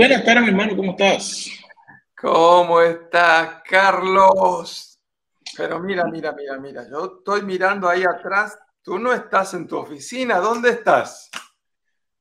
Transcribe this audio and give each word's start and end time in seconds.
Buenas 0.00 0.24
tardes, 0.24 0.44
mi 0.44 0.48
hermano, 0.48 0.74
¿cómo 0.76 0.92
estás? 0.92 1.50
¿Cómo 2.18 2.80
estás, 2.80 3.60
Carlos? 3.68 4.98
Pero 5.54 5.78
mira, 5.78 6.06
mira, 6.06 6.32
mira, 6.32 6.58
mira, 6.58 6.88
yo 6.88 7.18
estoy 7.18 7.42
mirando 7.42 7.86
ahí 7.86 8.02
atrás, 8.02 8.58
tú 8.80 8.98
no 8.98 9.12
estás 9.12 9.52
en 9.52 9.68
tu 9.68 9.76
oficina, 9.76 10.38
¿dónde 10.38 10.70
estás? 10.70 11.28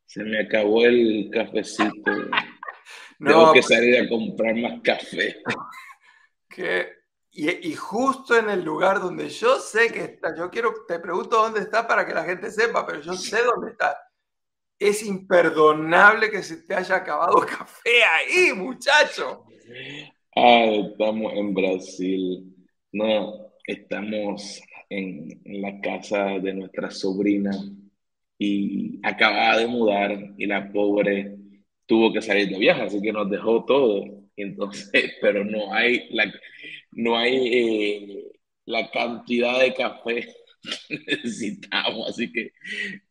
Se 0.05 0.21
me 0.25 0.41
acabó 0.41 0.83
el 0.83 1.29
cafecito. 1.31 2.11
Tengo 3.17 3.53
que 3.53 3.63
salir 3.63 4.01
a 4.01 4.09
comprar 4.09 4.55
más 4.55 4.81
café. 4.83 5.41
Que, 6.49 6.89
y, 7.31 7.69
y, 7.69 7.75
justo 7.75 8.35
en 8.35 8.49
el 8.49 8.61
lugar 8.61 8.99
donde 8.99 9.29
yo 9.29 9.57
sé 9.59 9.89
que 9.89 10.03
está, 10.03 10.35
yo 10.35 10.49
quiero, 10.49 10.73
te 10.85 10.99
pregunto 10.99 11.37
dónde 11.37 11.61
está 11.61 11.87
para 11.87 12.05
que 12.05 12.13
la 12.13 12.25
gente 12.25 12.51
sepa, 12.51 12.85
pero 12.85 12.99
yo 12.99 13.13
sé 13.13 13.41
dónde 13.43 13.71
está 13.71 13.95
es 14.79 15.05
imperdonable 15.05 16.31
que 16.31 16.41
se 16.41 16.63
te 16.63 16.73
haya 16.73 16.95
acabado 16.95 17.39
café 17.39 18.03
ahí, 18.03 18.53
muchacho. 18.53 19.45
Ah, 20.35 20.65
estamos 20.65 21.33
en 21.33 21.53
Brasil. 21.53 22.55
No, 22.93 23.51
estamos 23.65 24.61
en, 24.89 25.41
la 25.61 25.81
casa 25.81 26.39
de 26.39 26.53
nuestra 26.53 26.89
sobrina 26.89 27.51
y 28.37 28.99
acababa 29.03 29.57
de 29.57 29.67
mudar 29.67 30.33
y 30.37 30.45
la 30.45 30.71
pobre 30.71 31.35
tuvo 31.85 32.13
que 32.13 32.21
salir 32.21 32.47
de 32.47 32.57
viaje, 32.57 32.83
así 32.83 33.01
que 33.01 33.11
nos 33.11 33.29
dejó 33.29 33.65
todo. 33.65 34.05
Entonces, 34.37 34.91
pero 35.21 35.43
no 35.43 35.73
hay 35.73 36.07
la, 36.11 36.31
no 36.91 37.17
hay 37.17 37.47
eh, 37.53 38.31
la 38.65 38.89
cantidad 38.91 39.59
de 39.59 39.73
café 39.73 40.27
que 40.87 40.99
necesitamos, 41.05 42.09
así 42.09 42.31
que 42.31 42.53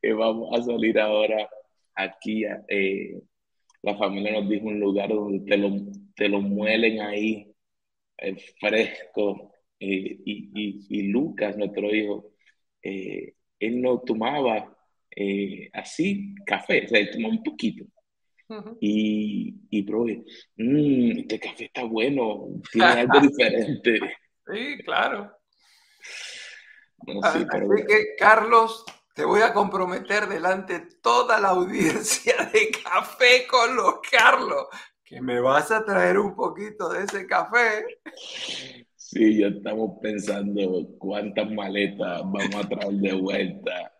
eh, 0.02 0.12
vamos 0.12 0.58
a 0.58 0.62
salir 0.62 0.98
ahora 0.98 1.48
aquí 1.98 2.44
eh, 2.68 3.20
la 3.82 3.96
familia 3.96 4.32
nos 4.32 4.48
dijo 4.48 4.66
un 4.66 4.80
lugar 4.80 5.08
donde 5.08 5.40
te 5.40 5.56
lo, 5.56 5.70
te 6.14 6.28
lo 6.28 6.40
muelen 6.40 7.00
ahí, 7.00 7.52
eh, 8.18 8.36
fresco. 8.60 9.52
Eh, 9.80 10.18
y, 10.24 10.86
y, 10.88 11.02
Lucas, 11.08 11.56
nuestro 11.56 11.94
hijo, 11.94 12.32
él 12.82 13.82
no 13.82 14.00
tomaba 14.00 14.76
así 15.72 16.34
café, 16.44 16.84
o 16.84 16.88
sea, 16.88 16.98
él 16.98 17.10
tomaba 17.10 17.34
un 17.34 17.42
poquito. 17.42 17.84
Y, 18.80 19.54
y 19.70 19.82
probé, 19.82 20.24
mmm, 20.56 21.18
este 21.18 21.38
café 21.38 21.66
está 21.66 21.84
bueno, 21.84 22.46
tiene 22.72 22.86
algo 22.86 23.20
diferente. 23.20 24.00
Sí, 24.50 24.78
claro. 24.84 25.30
Así 27.22 27.44
que, 27.86 28.16
Carlos, 28.18 28.84
te 29.18 29.24
voy 29.24 29.40
a 29.40 29.52
comprometer 29.52 30.28
delante 30.28 30.78
de 30.78 30.86
toda 31.02 31.40
la 31.40 31.48
audiencia 31.48 32.36
de 32.52 32.70
Café 32.70 33.48
con 33.50 33.74
los 33.74 33.94
Carlos, 34.08 34.68
que 35.04 35.20
me 35.20 35.40
vas 35.40 35.72
a 35.72 35.84
traer 35.84 36.18
un 36.18 36.36
poquito 36.36 36.88
de 36.90 37.02
ese 37.02 37.26
café. 37.26 37.84
Sí, 38.94 39.40
ya 39.40 39.48
estamos 39.48 39.98
pensando 40.00 40.86
cuántas 40.98 41.50
maletas 41.50 42.20
vamos 42.26 42.54
a 42.54 42.68
traer 42.68 42.92
de 42.92 43.12
vuelta 43.14 43.92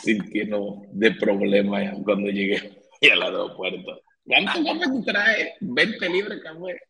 sin 0.00 0.22
que 0.30 0.44
nos 0.44 0.76
dé 0.92 1.10
problema 1.16 1.80
cuando 2.04 2.30
lleguemos 2.30 2.76
al 3.02 3.22
aeropuerto. 3.22 4.00
¿Cuánto 4.24 4.64
café 4.64 4.84
tú 4.84 5.04
traes? 5.04 5.54
20 5.60 6.08
libres 6.08 6.40
café. 6.40 6.80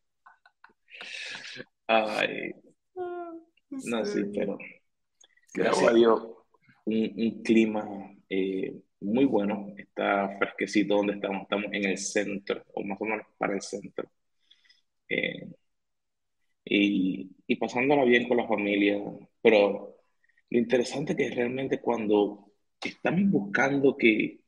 Ay. 1.86 2.52
Ah, 2.98 3.33
no, 3.70 4.05
sí, 4.05 4.24
pero 4.34 4.58
gracias 5.55 5.89
a 5.89 5.95
Dios 5.95 6.36
un, 6.86 7.42
clima 7.42 7.85
eh, 8.29 8.74
muy 9.01 9.24
bueno, 9.27 9.74
está 9.77 10.36
fresquecito 10.39 10.97
donde 10.97 11.14
estamos, 11.14 11.42
estamos 11.42 11.67
en 11.73 11.85
el 11.86 11.98
centro, 11.98 12.64
o 12.74 12.83
más 12.85 13.01
o 13.01 13.05
menos 13.05 13.27
para 13.39 13.55
el 13.55 13.63
centro. 13.63 14.11
Eh, 15.08 15.48
y, 16.64 17.30
y 17.46 17.57
pasándola 17.57 18.05
bien 18.05 18.29
con 18.29 18.36
la 18.39 18.48
familia, 18.48 18.98
pero 19.41 19.96
lo 20.51 20.58
interesante 20.58 21.13
es 21.13 21.19
que 21.19 21.30
realmente 21.35 21.80
cuando 21.80 22.52
estamos 22.83 23.30
buscando 23.30 23.96
que, 23.96 24.41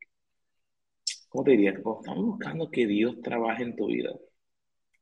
¿cómo 1.29 1.45
te 1.45 1.53
diría? 1.53 1.75
Cuando 1.83 2.01
estamos 2.01 2.25
buscando 2.27 2.71
que 2.71 2.87
Dios 2.87 3.21
trabaje 3.23 3.63
en 3.65 3.77
tu 3.77 3.87
vida, 3.87 4.11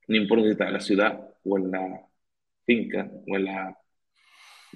no 0.08 0.16
importa 0.16 0.44
si 0.44 0.50
está 0.52 0.66
en 0.66 0.72
la 0.72 0.80
ciudad 0.80 1.34
o 1.44 1.58
en 1.58 1.70
la 1.70 2.08
finca 2.64 3.10
o 3.28 3.36
en 3.36 3.44
la 3.44 3.78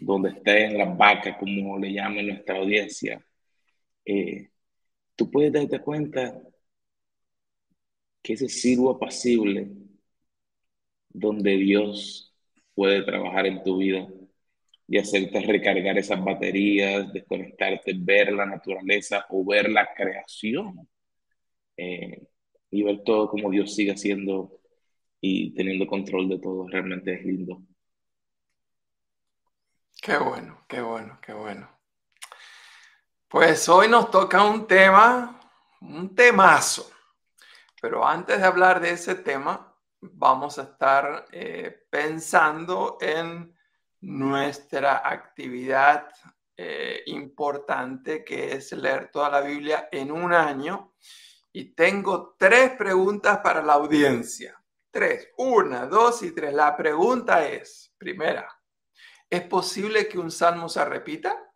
donde 0.00 0.30
estén 0.30 0.78
las 0.78 0.96
vacas, 0.96 1.36
como 1.38 1.78
le 1.78 1.92
llaman 1.92 2.26
nuestra 2.26 2.58
audiencia, 2.58 3.24
eh, 4.04 4.50
tú 5.16 5.30
puedes 5.30 5.52
darte 5.52 5.80
cuenta 5.80 6.40
que 8.22 8.34
ese 8.34 8.48
sirvo 8.48 8.90
apacible 8.90 9.70
donde 11.08 11.56
Dios 11.56 12.34
puede 12.74 13.02
trabajar 13.02 13.46
en 13.46 13.62
tu 13.62 13.78
vida 13.78 14.08
y 14.88 14.98
hacerte 14.98 15.40
recargar 15.40 15.98
esas 15.98 16.22
baterías, 16.24 17.12
desconectarte, 17.12 17.92
ver 17.96 18.32
la 18.32 18.46
naturaleza 18.46 19.26
o 19.30 19.44
ver 19.44 19.70
la 19.70 19.88
creación 19.94 20.88
eh, 21.76 22.26
y 22.70 22.82
ver 22.82 23.02
todo 23.04 23.28
como 23.28 23.50
Dios 23.50 23.74
sigue 23.74 23.92
haciendo 23.92 24.60
y 25.20 25.52
teniendo 25.54 25.86
control 25.86 26.28
de 26.28 26.38
todo, 26.38 26.66
realmente 26.68 27.14
es 27.14 27.24
lindo. 27.24 27.62
Qué 30.02 30.16
bueno, 30.16 30.64
qué 30.66 30.80
bueno, 30.80 31.18
qué 31.20 31.34
bueno. 31.34 31.68
Pues 33.28 33.68
hoy 33.68 33.86
nos 33.86 34.10
toca 34.10 34.42
un 34.42 34.66
tema, 34.66 35.38
un 35.82 36.14
temazo. 36.14 36.90
Pero 37.82 38.06
antes 38.06 38.38
de 38.38 38.46
hablar 38.46 38.80
de 38.80 38.92
ese 38.92 39.16
tema, 39.16 39.76
vamos 40.00 40.58
a 40.58 40.62
estar 40.62 41.26
eh, 41.30 41.86
pensando 41.90 42.96
en 42.98 43.54
nuestra 44.00 45.06
actividad 45.06 46.08
eh, 46.56 47.02
importante 47.06 48.24
que 48.24 48.54
es 48.54 48.72
leer 48.72 49.10
toda 49.10 49.28
la 49.28 49.42
Biblia 49.42 49.90
en 49.92 50.12
un 50.12 50.32
año. 50.32 50.94
Y 51.52 51.74
tengo 51.74 52.36
tres 52.38 52.70
preguntas 52.70 53.40
para 53.40 53.60
la 53.60 53.74
audiencia. 53.74 54.58
Tres, 54.90 55.28
una, 55.36 55.84
dos 55.84 56.22
y 56.22 56.34
tres. 56.34 56.54
La 56.54 56.74
pregunta 56.74 57.46
es, 57.46 57.92
primera, 57.98 58.59
¿Es 59.30 59.42
posible 59.42 60.08
que 60.08 60.18
un 60.18 60.32
salmo 60.32 60.68
se 60.68 60.84
repita? 60.84 61.54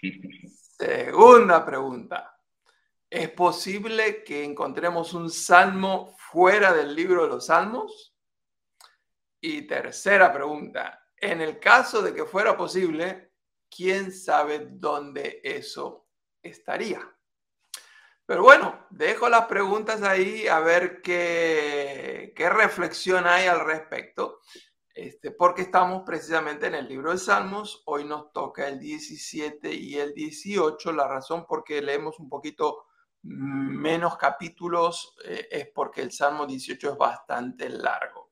Segunda 0.78 1.64
pregunta. 1.66 2.38
¿Es 3.10 3.28
posible 3.30 4.24
que 4.24 4.42
encontremos 4.42 5.12
un 5.12 5.28
salmo 5.28 6.16
fuera 6.16 6.72
del 6.72 6.94
libro 6.94 7.24
de 7.24 7.28
los 7.28 7.46
salmos? 7.46 8.16
Y 9.42 9.62
tercera 9.66 10.32
pregunta. 10.32 11.06
En 11.18 11.42
el 11.42 11.60
caso 11.60 12.00
de 12.00 12.14
que 12.14 12.24
fuera 12.24 12.56
posible, 12.56 13.34
¿quién 13.68 14.10
sabe 14.10 14.66
dónde 14.70 15.42
eso 15.44 16.08
estaría? 16.42 17.00
Pero 18.24 18.42
bueno, 18.42 18.86
dejo 18.88 19.28
las 19.28 19.46
preguntas 19.46 20.02
ahí 20.02 20.48
a 20.48 20.60
ver 20.60 21.02
qué, 21.02 22.32
qué 22.34 22.48
reflexión 22.48 23.26
hay 23.26 23.48
al 23.48 23.66
respecto. 23.66 24.40
Este, 25.00 25.30
porque 25.30 25.62
estamos 25.62 26.02
precisamente 26.04 26.66
en 26.66 26.74
el 26.74 26.86
libro 26.86 27.10
de 27.10 27.16
Salmos. 27.16 27.82
Hoy 27.86 28.04
nos 28.04 28.34
toca 28.34 28.68
el 28.68 28.78
17 28.78 29.72
y 29.72 29.94
el 29.94 30.12
18. 30.12 30.92
La 30.92 31.08
razón 31.08 31.46
por 31.46 31.64
qué 31.64 31.80
leemos 31.80 32.18
un 32.18 32.28
poquito 32.28 32.84
menos 33.22 34.18
capítulos 34.18 35.16
eh, 35.24 35.48
es 35.50 35.68
porque 35.68 36.02
el 36.02 36.12
Salmo 36.12 36.46
18 36.46 36.92
es 36.92 36.98
bastante 36.98 37.70
largo. 37.70 38.28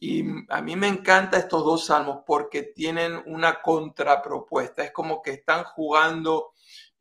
Y 0.00 0.24
a 0.48 0.62
mí 0.62 0.74
me 0.74 0.88
encantan 0.88 1.40
estos 1.40 1.62
dos 1.62 1.84
salmos 1.84 2.20
porque 2.26 2.62
tienen 2.62 3.22
una 3.26 3.60
contrapropuesta. 3.60 4.84
Es 4.84 4.92
como 4.92 5.20
que 5.20 5.32
están 5.32 5.64
jugando 5.64 6.54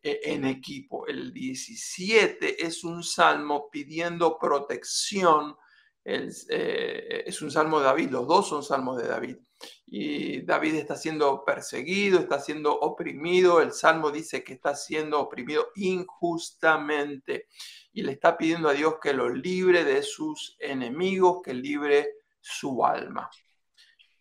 eh, 0.04 0.20
en 0.24 0.44
equipo. 0.44 1.08
El 1.08 1.32
17 1.32 2.66
es 2.66 2.84
un 2.84 3.02
salmo 3.02 3.70
pidiendo 3.72 4.38
protección 4.38 5.56
eh, 6.06 7.24
es 7.26 7.42
un 7.42 7.50
salmo 7.50 7.80
de 7.80 7.86
David, 7.86 8.12
los 8.12 8.28
dos 8.28 8.48
son 8.48 8.64
salmos 8.64 8.98
de 8.98 9.08
David. 9.08 9.38
Y 9.88 10.42
David 10.42 10.76
está 10.76 10.96
siendo 10.96 11.44
perseguido, 11.44 12.20
está 12.20 12.40
siendo 12.40 12.78
oprimido, 12.78 13.62
el 13.62 13.72
salmo 13.72 14.12
dice 14.12 14.44
que 14.44 14.54
está 14.54 14.76
siendo 14.76 15.20
oprimido 15.20 15.70
injustamente 15.76 17.48
y 17.94 18.04
le 18.04 18.12
está 18.12 18.38
pidiendo 18.38 18.70
a 18.70 18.74
Dios 18.74 18.96
que 19.02 19.14
lo 19.14 19.30
libre 19.30 19.84
de 19.84 20.04
sus 20.04 20.56
enemigos, 20.60 21.42
que 21.44 21.54
libre 21.54 22.10
su 22.40 22.86
alma. 22.86 23.30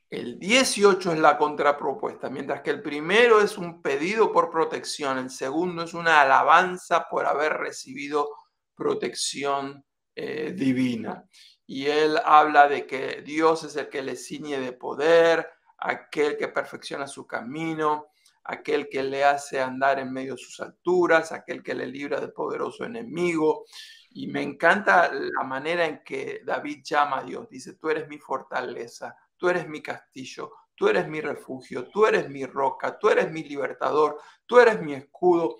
El 0.09 0.39
18 0.39 1.13
es 1.13 1.19
la 1.19 1.37
contrapropuesta, 1.37 2.31
mientras 2.31 2.63
que 2.63 2.71
el 2.71 2.81
primero 2.81 3.41
es 3.41 3.59
un 3.59 3.83
pedido 3.83 4.33
por 4.33 4.51
protección, 4.51 5.19
el 5.19 5.29
segundo 5.29 5.83
es 5.83 5.93
una 5.93 6.21
alabanza 6.21 7.09
por 7.11 7.27
haber 7.27 7.55
recibido 7.55 8.29
protección 8.77 9.85
eh, 10.15 10.53
divina 10.53 11.27
y 11.67 11.87
él 11.87 12.19
habla 12.25 12.69
de 12.69 12.87
que 12.87 13.23
Dios 13.23 13.65
es 13.65 13.77
el 13.77 13.89
que 13.89 14.03
le 14.03 14.17
ciñe 14.17 14.59
de 14.61 14.73
poder, 14.73 15.51
aquel 15.79 16.37
que 16.37 16.49
perfecciona 16.49 17.07
su 17.07 17.27
camino, 17.27 18.09
aquel 18.45 18.89
que 18.89 19.03
le 19.03 19.25
hace 19.25 19.61
andar 19.61 19.99
en 19.99 20.13
medio 20.13 20.33
de 20.33 20.43
sus 20.43 20.61
alturas, 20.61 21.33
aquel 21.33 21.63
que 21.63 21.75
le 21.75 21.87
libra 21.87 22.21
del 22.21 22.33
poderoso 22.33 22.85
enemigo. 22.85 23.65
Y 24.11 24.27
me 24.27 24.43
encanta 24.43 25.11
la 25.13 25.43
manera 25.45 25.87
en 25.87 26.05
que 26.05 26.43
David 26.45 26.83
llama 26.85 27.19
a 27.19 27.25
Dios. 27.25 27.49
Dice, 27.49 27.75
tú 27.75 27.89
eres 27.89 28.09
mi 28.09 28.19
fortaleza, 28.19 29.17
tú 29.37 29.49
eres 29.49 29.67
mi 29.67 29.83
castillo, 29.83 30.53
tú 30.75 30.89
eres 30.89 31.09
mi 31.09 31.21
refugio, 31.21 31.89
tú 31.89 32.07
eres 32.07 32.29
mi 32.29 32.45
roca, 32.45 32.99
tú 32.99 33.09
eres 33.09 33.31
mi 33.31 33.43
libertador, 33.43 34.21
tú 34.47 34.61
eres 34.61 34.81
mi 34.81 34.95
escudo. 34.95 35.57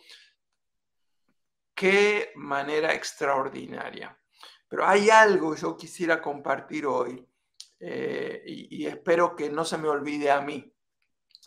Qué 1.75 2.33
manera 2.37 2.93
extraordinaria. 2.93 4.17
Pero 4.75 4.89
hay 4.89 5.09
algo 5.09 5.55
yo 5.55 5.77
quisiera 5.77 6.21
compartir 6.21 6.85
hoy 6.85 7.25
eh, 7.79 8.43
y, 8.45 8.85
espero 8.87 9.37
que 9.37 9.49
no 9.49 9.65
se 9.65 9.79
me 9.79 9.89
olvide 9.89 10.33
a 10.33 10.41
mí. 10.41 10.75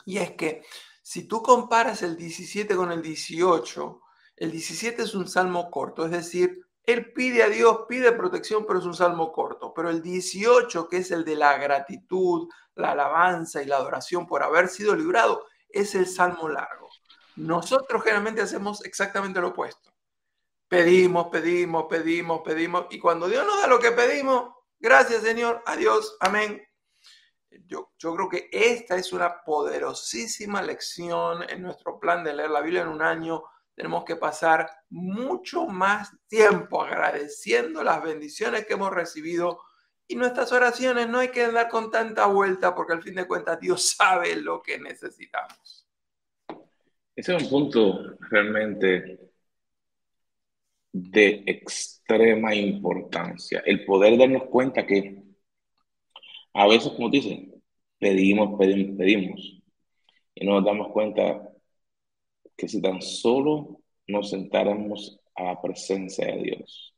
Y 0.05 0.17
es 0.17 0.31
que 0.31 0.63
si 1.03 1.27
tú 1.27 1.43
comparas 1.43 2.03
el 2.03 2.15
17 2.15 2.73
con 2.73 2.89
el 2.89 3.01
18, 3.01 4.01
el 4.37 4.49
17 4.49 5.01
es 5.01 5.13
un 5.13 5.27
salmo 5.27 5.69
corto, 5.69 6.05
es 6.05 6.11
decir, 6.11 6.65
él 6.83 7.11
pide 7.11 7.43
a 7.43 7.49
Dios, 7.49 7.79
pide 7.89 8.13
protección, 8.13 8.65
pero 8.65 8.79
es 8.79 8.85
un 8.85 8.95
salmo 8.95 9.33
corto. 9.33 9.73
Pero 9.73 9.89
el 9.89 10.01
18, 10.01 10.87
que 10.87 10.99
es 10.99 11.11
el 11.11 11.25
de 11.25 11.35
la 11.35 11.57
gratitud, 11.57 12.47
la 12.75 12.91
alabanza 12.91 13.61
y 13.61 13.65
la 13.65 13.75
adoración 13.75 14.25
por 14.25 14.41
haber 14.41 14.69
sido 14.69 14.95
librado, 14.95 15.43
es 15.67 15.95
el 15.95 16.07
salmo 16.07 16.47
largo. 16.47 16.87
Nosotros 17.35 18.01
generalmente 18.03 18.41
hacemos 18.41 18.85
exactamente 18.85 19.41
lo 19.41 19.49
opuesto. 19.49 19.96
Pedimos, 20.67 21.27
pedimos, 21.29 21.85
pedimos, 21.89 22.41
pedimos. 22.43 22.87
Y 22.89 22.99
cuando 22.99 23.27
Dios 23.27 23.45
nos 23.45 23.61
da 23.61 23.67
lo 23.67 23.79
que 23.79 23.91
pedimos, 23.91 24.53
gracias 24.79 25.23
Señor, 25.23 25.63
adiós, 25.65 26.17
amén. 26.19 26.61
Yo, 27.65 27.93
yo 27.97 28.13
creo 28.15 28.29
que 28.29 28.49
esta 28.51 28.97
es 28.97 29.13
una 29.13 29.43
poderosísima 29.43 30.61
lección 30.61 31.49
en 31.49 31.61
nuestro 31.61 31.99
plan 31.99 32.23
de 32.23 32.33
leer 32.33 32.49
la 32.49 32.61
Biblia 32.61 32.81
en 32.81 32.89
un 32.89 33.01
año. 33.01 33.43
Tenemos 33.73 34.03
que 34.03 34.15
pasar 34.15 34.69
mucho 34.89 35.67
más 35.67 36.11
tiempo 36.27 36.83
agradeciendo 36.83 37.83
las 37.83 38.03
bendiciones 38.03 38.65
que 38.65 38.73
hemos 38.73 38.91
recibido 38.91 39.61
y 40.09 40.15
nuestras 40.15 40.51
oraciones 40.51 41.09
no 41.09 41.19
hay 41.19 41.29
que 41.29 41.43
andar 41.43 41.67
con 41.67 41.91
tanta 41.91 42.27
vuelta 42.27 42.73
porque 42.73 42.93
al 42.93 43.03
fin 43.03 43.15
de 43.15 43.27
cuentas 43.27 43.59
Dios 43.59 43.89
sabe 43.97 44.35
lo 44.35 44.61
que 44.61 44.79
necesitamos. 44.79 45.87
Ese 47.15 47.35
es 47.35 47.43
un 47.43 47.49
punto 47.49 48.17
realmente 48.29 49.27
de 51.03 51.43
extrema 51.45 52.55
importancia. 52.55 53.61
El 53.65 53.85
poder 53.85 54.17
darnos 54.17 54.45
cuenta 54.45 54.85
que 54.85 55.23
a 56.53 56.67
veces, 56.67 56.91
como 56.93 57.09
dicen, 57.09 57.61
pedimos, 57.99 58.57
pedimos, 58.57 58.97
pedimos. 58.97 59.61
Y 60.33 60.45
nos 60.45 60.65
damos 60.65 60.89
cuenta 60.91 61.49
que 62.55 62.67
si 62.67 62.81
tan 62.81 63.01
solo 63.01 63.81
nos 64.07 64.29
sentáramos 64.31 65.19
a 65.35 65.43
la 65.43 65.61
presencia 65.61 66.25
de 66.25 66.41
Dios, 66.41 66.95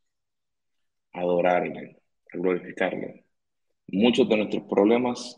a 1.13 1.21
adorarle, 1.21 2.01
a 2.33 2.37
glorificarle, 2.37 3.25
muchos 3.87 4.29
de 4.29 4.37
nuestros 4.37 4.63
problemas 4.63 5.35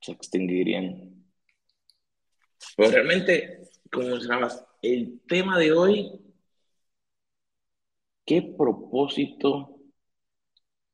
se 0.00 0.12
extinguirían. 0.12 1.22
Pero 2.76 2.90
realmente, 2.90 3.68
como 3.92 4.08
mencionabas, 4.08 4.64
el 4.80 5.20
tema 5.26 5.58
de 5.58 5.72
hoy 5.72 6.25
¿Qué 8.26 8.42
propósito 8.42 9.78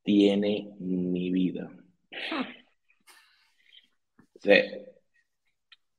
tiene 0.03 0.75
mi 0.79 1.31
vida? 1.31 1.73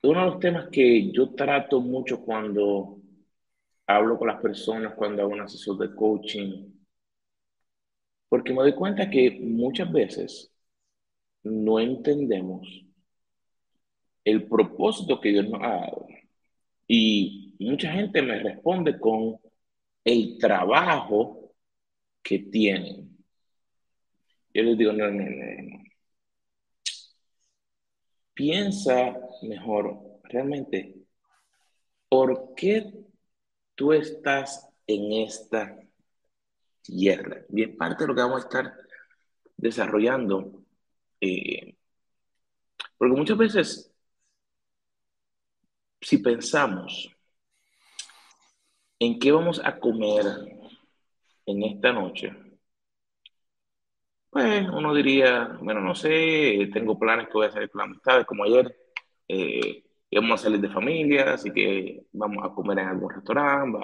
uno 0.04 0.20
de 0.20 0.26
los 0.26 0.40
temas 0.40 0.68
que 0.70 1.12
yo 1.12 1.34
trato 1.34 1.80
mucho 1.82 2.24
cuando 2.24 3.00
hablo 3.88 4.20
con 4.20 4.28
las 4.28 4.42
personas, 4.42 4.94
cuando 4.94 5.24
hago 5.24 5.32
un 5.32 5.42
asesor 5.42 5.78
de 5.78 5.96
coaching, 5.96 6.72
porque 8.30 8.54
me 8.54 8.62
doy 8.62 8.76
cuenta 8.76 9.10
que 9.10 9.32
muchas 9.42 9.92
veces 9.92 10.54
no 11.42 11.80
entendemos 11.80 12.68
el 14.24 14.48
propósito 14.48 15.20
que 15.20 15.30
Dios 15.30 15.50
nos 15.50 15.64
ha 15.64 15.68
dado. 15.68 16.06
Y 16.88 17.56
mucha 17.60 17.92
gente 17.92 18.22
me 18.22 18.38
responde 18.40 19.00
con 19.00 19.40
el 20.04 20.38
trabajo 20.38 21.54
que 22.22 22.40
tienen. 22.40 23.18
Yo 24.54 24.64
les 24.64 24.78
digo, 24.78 24.94
no, 24.94 25.10
no, 25.10 25.24
no. 25.24 25.84
Piensa 28.34 29.16
mejor, 29.44 30.20
realmente, 30.24 30.96
¿por 32.10 32.56
qué 32.56 32.92
tú 33.76 33.94
estás 33.94 34.68
en 34.88 35.14
esta 35.14 35.78
tierra? 36.82 37.44
Bien, 37.50 37.78
parte 37.78 38.04
de 38.04 38.08
lo 38.08 38.16
que 38.16 38.22
vamos 38.22 38.44
a 38.44 38.48
estar 38.48 38.74
desarrollando, 39.56 40.64
eh, 41.22 41.76
porque 42.98 43.16
muchas 43.16 43.38
veces, 43.38 43.94
si 46.02 46.18
pensamos 46.18 47.13
¿En 49.04 49.20
qué 49.20 49.34
vamos 49.34 49.62
a 49.66 49.78
comer 49.80 50.26
en 51.46 51.64
esta 51.64 51.92
noche? 51.92 52.32
Pues 54.30 54.66
uno 54.70 54.94
diría, 54.94 55.58
bueno, 55.62 55.82
no 55.82 55.94
sé, 55.94 56.70
tengo 56.72 56.98
planes 56.98 57.28
que 57.28 57.34
voy 57.34 57.48
a 57.48 57.50
hacer 57.50 57.70
con 57.70 57.82
amistades, 57.82 58.26
como 58.26 58.46
ayer 58.46 58.74
eh, 59.28 59.84
íbamos 60.10 60.40
a 60.40 60.44
salir 60.46 60.62
de 60.62 60.70
familia, 60.70 61.34
así 61.34 61.52
que 61.52 62.06
vamos 62.14 62.46
a 62.46 62.54
comer 62.54 62.80
en 62.80 62.88
algún 62.88 63.10
restaurante, 63.14 63.78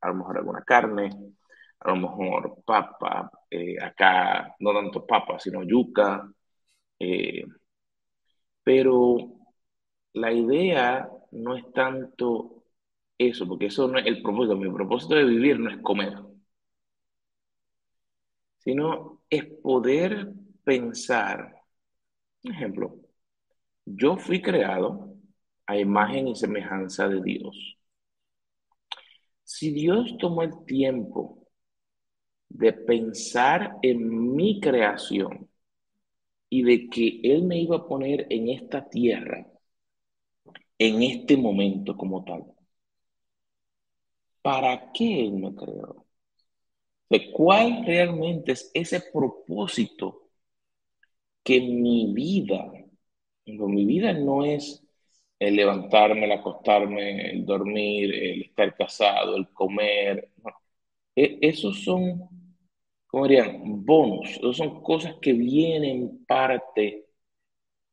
a, 0.00 0.08
lo 0.08 0.14
mejor 0.14 0.38
alguna 0.38 0.62
carne, 0.64 1.10
a 1.78 1.90
lo 1.90 1.96
mejor 1.96 2.56
papa, 2.64 3.30
eh, 3.48 3.76
acá 3.80 4.52
no 4.58 4.72
tanto 4.74 5.06
papa, 5.06 5.38
sino 5.38 5.62
yuca. 5.62 6.28
Eh, 6.98 7.44
pero 8.64 9.16
la 10.14 10.32
idea 10.32 11.08
no 11.30 11.56
es 11.56 11.72
tanto 11.72 12.63
eso, 13.18 13.46
porque 13.46 13.66
eso 13.66 13.88
no 13.88 13.98
es 13.98 14.06
el 14.06 14.22
propósito. 14.22 14.56
Mi 14.56 14.70
propósito 14.70 15.14
de 15.14 15.24
vivir 15.24 15.58
no 15.58 15.70
es 15.70 15.78
comer, 15.82 16.14
sino 18.58 19.22
es 19.30 19.44
poder 19.62 20.32
pensar. 20.64 21.62
Ejemplo, 22.42 22.96
yo 23.84 24.16
fui 24.16 24.40
creado 24.42 25.14
a 25.66 25.78
imagen 25.78 26.28
y 26.28 26.36
semejanza 26.36 27.08
de 27.08 27.22
Dios. 27.22 27.78
Si 29.44 29.70
Dios 29.72 30.16
tomó 30.18 30.42
el 30.42 30.64
tiempo 30.64 31.46
de 32.48 32.72
pensar 32.72 33.76
en 33.82 34.34
mi 34.34 34.60
creación 34.60 35.48
y 36.48 36.62
de 36.62 36.88
que 36.88 37.20
Él 37.22 37.42
me 37.44 37.58
iba 37.60 37.76
a 37.76 37.86
poner 37.86 38.26
en 38.30 38.48
esta 38.48 38.88
tierra, 38.88 39.46
en 40.78 41.02
este 41.02 41.36
momento 41.36 41.96
como 41.96 42.24
tal, 42.24 42.53
¿para 44.44 44.92
qué 44.92 45.22
Él 45.22 45.32
me 45.34 45.54
creó? 45.56 46.06
¿De 47.08 47.32
cuál 47.32 47.84
realmente 47.86 48.52
es 48.52 48.70
ese 48.74 49.00
propósito 49.12 50.28
que 51.42 51.60
mi 51.60 52.12
vida, 52.14 52.72
mi 53.46 53.84
vida 53.84 54.12
no 54.12 54.44
es 54.44 54.82
el 55.38 55.56
levantarme, 55.56 56.24
el 56.26 56.32
acostarme, 56.32 57.30
el 57.30 57.44
dormir, 57.44 58.14
el 58.14 58.42
estar 58.42 58.74
casado, 58.76 59.36
el 59.36 59.48
comer. 59.50 60.30
E, 61.16 61.38
esos 61.42 61.84
son, 61.84 62.28
¿cómo 63.06 63.24
dirían? 63.28 63.84
Bonos. 63.84 64.30
Esos 64.30 64.56
son 64.58 64.82
cosas 64.82 65.16
que 65.20 65.32
vienen 65.32 66.24
parte. 66.26 67.06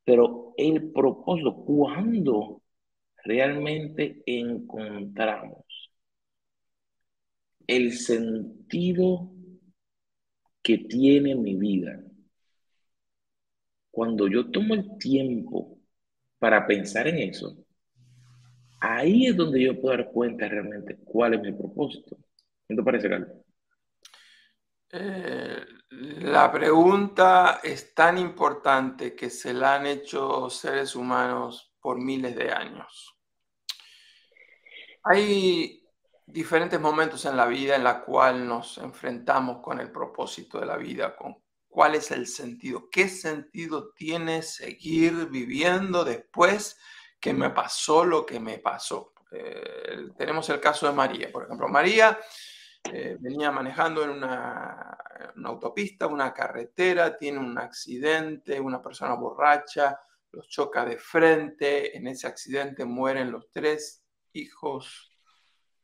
Pero 0.03 0.53
el 0.57 0.91
propósito, 0.91 1.55
cuando 1.65 2.61
realmente 3.25 4.23
encontramos 4.25 5.65
el 7.71 7.93
sentido 7.93 9.31
que 10.61 10.77
tiene 10.77 11.35
mi 11.35 11.55
vida. 11.55 12.03
Cuando 13.89 14.27
yo 14.27 14.51
tomo 14.51 14.73
el 14.73 14.97
tiempo 14.97 15.79
para 16.37 16.67
pensar 16.67 17.07
en 17.07 17.19
eso, 17.19 17.55
ahí 18.81 19.27
es 19.27 19.37
donde 19.37 19.63
yo 19.63 19.79
puedo 19.79 19.95
dar 19.95 20.11
cuenta 20.11 20.49
realmente 20.49 20.97
cuál 20.97 21.35
es 21.35 21.41
mi 21.41 21.53
propósito. 21.53 22.17
¿Qué 22.67 22.75
te 22.75 22.83
parece, 22.83 23.09
Carlos? 23.09 23.29
Eh, 24.91 25.61
la 25.89 26.51
pregunta 26.51 27.61
es 27.63 27.93
tan 27.93 28.17
importante 28.17 29.15
que 29.15 29.29
se 29.29 29.53
la 29.53 29.75
han 29.75 29.87
hecho 29.87 30.49
seres 30.49 30.93
humanos 30.93 31.73
por 31.79 31.97
miles 31.97 32.35
de 32.35 32.51
años. 32.51 33.15
Hay 35.03 35.80
diferentes 36.31 36.79
momentos 36.79 37.25
en 37.25 37.35
la 37.35 37.45
vida 37.45 37.75
en 37.75 37.83
la 37.83 38.01
cual 38.01 38.47
nos 38.47 38.77
enfrentamos 38.77 39.61
con 39.61 39.79
el 39.79 39.91
propósito 39.91 40.59
de 40.59 40.65
la 40.65 40.77
vida, 40.77 41.15
con 41.15 41.37
cuál 41.67 41.95
es 41.95 42.11
el 42.11 42.27
sentido, 42.27 42.89
qué 42.89 43.07
sentido 43.07 43.91
tiene 43.93 44.41
seguir 44.41 45.27
viviendo 45.27 46.03
después 46.03 46.77
que 47.19 47.33
me 47.33 47.49
pasó 47.49 48.03
lo 48.03 48.25
que 48.25 48.39
me 48.39 48.59
pasó. 48.59 49.13
Eh, 49.31 50.09
tenemos 50.17 50.49
el 50.49 50.59
caso 50.59 50.87
de 50.87 50.93
María, 50.93 51.31
por 51.31 51.43
ejemplo. 51.43 51.67
María 51.67 52.19
eh, 52.91 53.17
venía 53.19 53.51
manejando 53.51 54.03
en 54.03 54.09
una, 54.09 54.97
una, 55.35 55.49
autopista, 55.49 56.07
una 56.07 56.33
carretera, 56.33 57.17
tiene 57.17 57.39
un 57.39 57.57
accidente, 57.57 58.59
una 58.59 58.81
persona 58.81 59.13
borracha 59.13 59.99
los 60.31 60.47
choca 60.47 60.85
de 60.85 60.97
frente, 60.97 61.95
en 61.95 62.07
ese 62.07 62.27
accidente 62.27 62.85
mueren 62.85 63.31
los 63.31 63.49
tres 63.51 64.03
hijos 64.33 65.10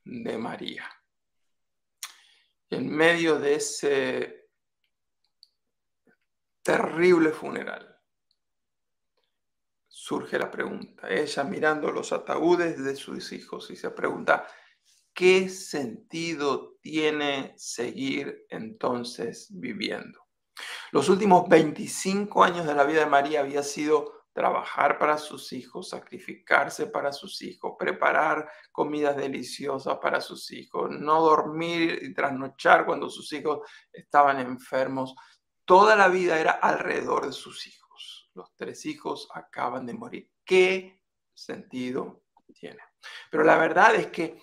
de 0.07 0.37
María. 0.37 0.89
En 2.69 2.89
medio 2.89 3.39
de 3.39 3.55
ese 3.55 4.49
terrible 6.63 7.31
funeral, 7.31 7.97
surge 9.87 10.39
la 10.39 10.49
pregunta. 10.49 11.09
Ella 11.09 11.43
mirando 11.43 11.91
los 11.91 12.11
ataúdes 12.13 12.83
de 12.83 12.95
sus 12.95 13.31
hijos 13.31 13.69
y 13.71 13.75
se 13.75 13.89
pregunta, 13.91 14.47
¿qué 15.13 15.49
sentido 15.49 16.77
tiene 16.81 17.53
seguir 17.57 18.45
entonces 18.49 19.47
viviendo? 19.51 20.27
Los 20.91 21.09
últimos 21.09 21.47
25 21.49 22.43
años 22.43 22.65
de 22.65 22.73
la 22.73 22.85
vida 22.85 23.01
de 23.01 23.07
María 23.07 23.41
había 23.41 23.63
sido 23.63 24.16
trabajar 24.37 24.99
para 24.99 25.17
sus 25.17 25.51
hijos, 25.51 25.89
sacrificarse 25.89 26.85
para 26.85 27.11
sus 27.11 27.41
hijos, 27.41 27.73
preparar 27.79 28.47
comidas 28.71 29.17
deliciosas 29.17 29.97
para 29.97 30.21
sus 30.21 30.51
hijos, 30.51 30.91
no 30.91 31.23
dormir 31.23 31.97
y 32.03 32.13
trasnochar 32.13 32.85
cuando 32.85 33.09
sus 33.09 33.33
hijos 33.33 33.67
estaban 33.91 34.39
enfermos. 34.39 35.15
Toda 35.65 35.95
la 35.95 36.07
vida 36.07 36.39
era 36.39 36.51
alrededor 36.51 37.25
de 37.25 37.31
sus 37.31 37.65
hijos. 37.65 38.29
Los 38.35 38.55
tres 38.55 38.85
hijos 38.85 39.27
acaban 39.33 39.87
de 39.87 39.95
morir. 39.95 40.29
¿Qué 40.45 41.01
sentido 41.33 42.21
tiene? 42.53 42.83
Pero 43.31 43.43
la 43.43 43.57
verdad 43.57 43.95
es 43.95 44.05
que 44.07 44.39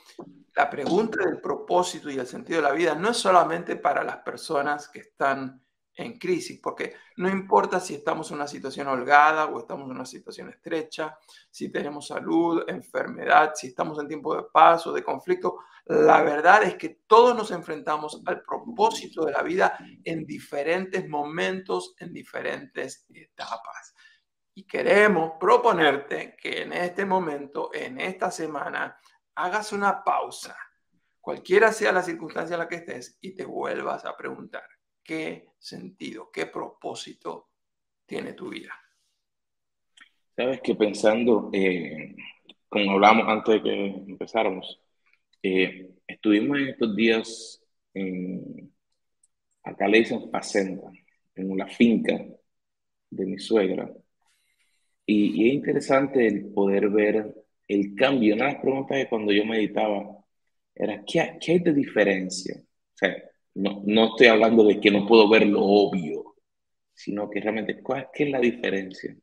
la 0.57 0.69
pregunta 0.69 1.25
del 1.25 1.41
propósito 1.41 2.11
y 2.11 2.19
el 2.19 2.27
sentido 2.27 2.61
de 2.61 2.69
la 2.69 2.75
vida 2.75 2.97
no 2.97 3.11
es 3.11 3.17
solamente 3.17 3.77
para 3.77 4.03
las 4.03 4.17
personas 4.17 4.89
que 4.89 4.99
están 4.99 5.64
en 5.97 6.19
crisis, 6.19 6.61
porque 6.61 6.95
no 7.17 7.29
importa 7.29 7.79
si 7.79 7.95
estamos 7.95 8.31
en 8.31 8.37
una 8.37 8.49
situación 8.49 8.89
holgada 8.89 9.47
o 9.47 9.59
estamos 9.59 9.87
en 9.87 9.97
una 9.97 10.07
situación 10.07 10.49
estrecha, 10.49 11.17
si 11.51 11.71
tenemos 11.71 12.09
salud, 12.09 12.65
enfermedad, 12.69 13.53
si 13.55 13.69
estamos 13.69 13.99
en 14.01 14.09
tiempo 14.09 14.35
de 14.35 14.45
paz 14.53 14.87
o 14.87 14.93
de 14.93 15.05
conflicto, 15.05 15.59
la 15.87 16.23
verdad 16.23 16.63
es 16.65 16.77
que 16.77 17.01
todos 17.07 17.37
nos 17.37 17.51
enfrentamos 17.51 18.23
al 18.27 18.43
propósito 18.43 19.25
de 19.25 19.33
la 19.33 19.43
vida 19.43 19.79
en 20.03 20.25
diferentes 20.25 21.09
momentos, 21.09 21.95
en 21.99 22.13
diferentes 22.13 23.07
etapas. 23.13 23.95
Y 24.55 24.67
queremos 24.67 25.33
proponerte 25.39 26.37
que 26.41 26.63
en 26.63 26.73
este 26.73 27.05
momento, 27.05 27.71
en 27.73 28.01
esta 28.01 28.31
semana, 28.31 28.99
hagas 29.35 29.73
una 29.73 30.03
pausa, 30.03 30.57
cualquiera 31.21 31.73
sea 31.73 31.93
la 31.93 32.03
circunstancia 32.03 32.55
en 32.55 32.61
la 32.61 32.69
que 32.69 32.77
estés, 32.77 33.19
y 33.21 33.35
te 33.35 33.45
vuelvas 33.45 34.05
a 34.05 34.17
preguntar, 34.17 34.65
qué 35.05 35.51
sentido, 35.59 36.31
qué 36.33 36.47
propósito 36.47 37.51
tiene 38.07 38.33
tu 38.33 38.49
vida. 38.49 38.73
Sabes 40.37 40.61
que 40.63 40.75
pensando, 40.75 41.51
eh, 41.53 42.17
como 42.69 42.93
hablamos 42.93 43.29
antes 43.29 43.55
de 43.55 43.63
que 43.63 43.87
empezáramos, 44.09 44.81
eh, 45.43 45.91
estuvimos 46.07 46.59
en 46.59 46.69
estos 46.69 46.97
días 46.97 47.63
en, 47.93 48.73
acá 49.63 49.87
le 49.87 49.99
dicen 49.99 50.31
Facenda, 50.31 50.91
en 51.35 51.51
una 51.51 51.67
finca 51.69 52.25
de 53.11 53.27
mi 53.27 53.39
suegra. 53.39 53.91
Y, 55.07 55.49
es 55.49 55.55
interesante 55.55 56.27
el 56.27 56.47
poder 56.53 56.89
ver 56.89 57.35
el 57.69 57.95
cambio. 57.95 58.35
Una 58.35 58.47
de 58.47 58.53
las 58.55 58.63
preguntas 58.63 58.97
que 58.97 59.09
cuando 59.09 59.33
yo 59.33 59.45
meditaba 59.45 60.25
era, 60.75 61.05
¿qué, 61.05 61.39
qué 61.41 61.53
hay 61.53 61.59
de 61.61 61.73
diferencia? 61.73 62.57
O 62.61 62.97
sea, 62.97 63.15
no, 63.55 63.83
no 63.87 64.07
estoy 64.09 64.29
hablando 64.29 64.65
de 64.65 64.81
que 64.81 64.91
no 64.91 65.07
puedo 65.07 65.29
ver 65.29 65.47
lo 65.47 65.63
obvio, 65.63 66.37
sino 66.95 67.31
que 67.31 67.41
realmente, 67.41 67.83
¿cuál, 67.83 68.09
¿qué 68.13 68.25
es 68.25 68.31
la 68.31 68.41
diferencia? 68.41 69.17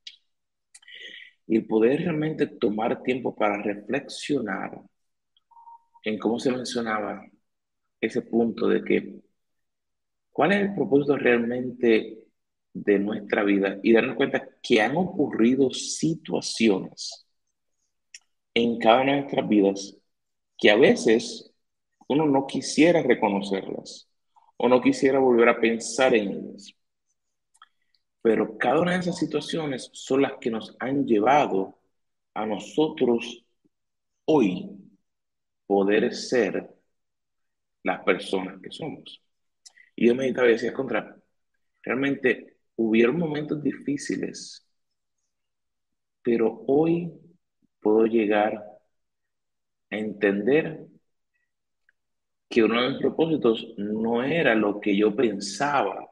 Y 1.48 1.60
poder 1.62 2.02
realmente 2.02 2.48
tomar 2.48 3.04
tiempo 3.04 3.36
para 3.36 3.62
reflexionar 3.62 4.82
en 6.04 6.18
cómo 6.18 6.40
se 6.40 6.52
mencionaba 6.52 7.26
ese 8.00 8.22
punto 8.22 8.68
de 8.68 8.84
que 8.84 9.22
cuál 10.32 10.54
es 10.54 10.62
el 10.62 10.76
propósito 10.76 11.18
realmente 11.18 12.20
de 12.74 13.00
nuestra 13.00 13.44
vida 13.44 13.80
y 13.84 13.94
darnos 13.94 14.16
cuenta 14.16 14.48
que 14.62 14.82
han 14.82 14.96
ocurrido 14.96 15.72
situaciones 15.72 17.28
en 18.54 18.80
cada 18.80 19.02
una 19.02 19.14
de 19.14 19.22
nuestras 19.22 19.48
vidas 19.48 19.98
que 20.58 20.72
a 20.72 20.76
veces 20.78 21.54
uno 22.08 22.26
no 22.26 22.46
quisiera 22.48 23.02
reconocerlas, 23.02 24.11
o 24.64 24.70
no 24.70 24.80
quisiera 24.80 25.18
volver 25.18 25.50
a 25.50 25.60
pensar 25.60 26.14
en 26.14 26.30
ellas. 26.30 26.72
Pero 28.22 28.60
cada 28.60 28.80
una 28.80 28.92
de 28.92 29.00
esas 29.00 29.18
situaciones 29.18 29.90
son 29.92 30.22
las 30.22 30.34
que 30.40 30.52
nos 30.52 30.76
han 30.80 31.08
llevado 31.08 31.80
a 32.36 32.46
nosotros 32.46 33.44
hoy 34.26 34.70
poder 35.66 36.14
ser 36.14 36.70
las 37.82 38.04
personas 38.04 38.62
que 38.62 38.70
somos. 38.70 39.24
Y 39.96 40.08
yo 40.08 40.14
meditaba 40.14 40.48
y 40.48 40.52
decía, 40.52 40.74
contra, 40.74 41.18
realmente 41.82 42.58
hubieron 42.76 43.18
momentos 43.18 43.64
difíciles, 43.64 44.64
pero 46.22 46.64
hoy 46.68 47.12
puedo 47.80 48.06
llegar 48.06 48.64
a 49.90 49.98
entender 49.98 50.86
que 52.52 52.64
uno 52.64 52.82
de 52.82 52.90
mis 52.90 53.00
propósitos 53.00 53.66
no 53.78 54.22
era 54.24 54.54
lo 54.54 54.82
que 54.82 54.96
yo 54.96 55.16
pensaba 55.16 56.12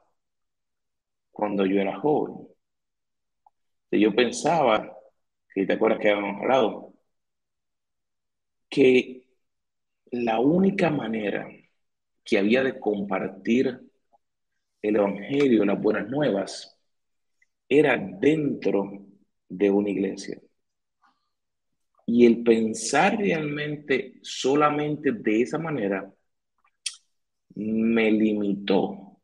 cuando 1.31 1.65
yo 1.65 1.81
era 1.81 1.99
joven. 1.99 2.47
Yo 3.91 4.15
pensaba, 4.15 4.97
si 5.53 5.65
te 5.65 5.73
acuerdas 5.73 5.99
que 5.99 6.11
habíamos 6.11 6.41
hablado, 6.41 6.93
que 8.69 9.27
la 10.11 10.39
única 10.39 10.89
manera 10.89 11.45
que 12.23 12.37
había 12.37 12.63
de 12.63 12.79
compartir 12.79 13.77
el 14.81 14.95
Evangelio, 14.95 15.65
las 15.65 15.81
buenas 15.81 16.07
nuevas, 16.09 16.79
era 17.67 17.97
dentro 17.97 19.05
de 19.49 19.69
una 19.69 19.89
iglesia. 19.89 20.39
Y 22.05 22.25
el 22.25 22.43
pensar 22.43 23.17
realmente 23.17 24.19
solamente 24.21 25.11
de 25.11 25.41
esa 25.41 25.57
manera 25.57 26.13
me 27.55 28.09
limitó. 28.11 29.19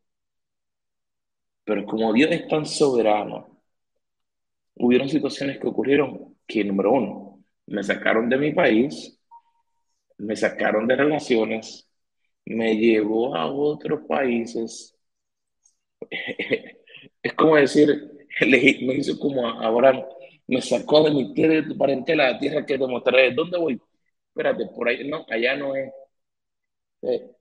Pero 1.63 1.85
como 1.85 2.11
Dios 2.13 2.31
es 2.31 2.47
tan 2.47 2.65
soberano, 2.65 3.61
hubieron 4.75 5.09
situaciones 5.09 5.59
que 5.59 5.67
ocurrieron 5.67 6.35
que, 6.47 6.63
número 6.63 6.91
uno, 6.93 7.43
me 7.67 7.83
sacaron 7.83 8.29
de 8.29 8.37
mi 8.37 8.53
país, 8.53 9.19
me 10.17 10.35
sacaron 10.35 10.87
de 10.87 10.95
relaciones, 10.97 11.87
me 12.45 12.75
llevó 12.77 13.35
a 13.35 13.51
otros 13.51 14.01
países. 14.07 14.95
es 17.23 17.33
como 17.33 17.55
decir, 17.55 17.87
me 18.41 18.95
hizo 18.95 19.17
como 19.19 19.47
ahora 19.47 20.05
me 20.47 20.61
sacó 20.61 21.03
de 21.03 21.11
mi 21.11 21.33
tierra, 21.33 21.55
de 21.55 21.63
tu 21.63 21.77
parentela, 21.77 22.31
la 22.31 22.39
tierra 22.39 22.65
que 22.65 22.77
te 22.77 22.87
mostraré. 22.87 23.33
¿Dónde 23.33 23.57
voy? 23.57 23.81
Espérate, 24.29 24.67
por 24.75 24.87
ahí, 24.89 25.07
no, 25.07 25.25
allá 25.29 25.55
no 25.55 25.75
es. 25.75 25.91
Eh, 27.01 27.34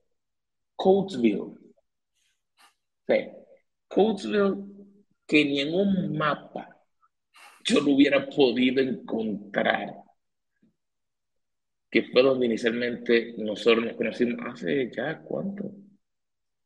Coatesville. 0.75 1.53
Coatesville 3.87 4.75
que 5.25 5.45
ni 5.45 5.59
en 5.61 5.73
un 5.73 6.17
mapa 6.17 6.75
yo 7.63 7.81
lo 7.81 7.93
hubiera 7.93 8.27
podido 8.29 8.81
encontrar. 8.81 9.95
Que 11.89 12.03
fue 12.03 12.21
donde 12.21 12.45
inicialmente 12.45 13.35
nosotros 13.37 13.85
nos 13.85 13.95
conocimos 13.95 14.35
hace 14.45 14.91
ya 14.91 15.19
cuánto? 15.21 15.71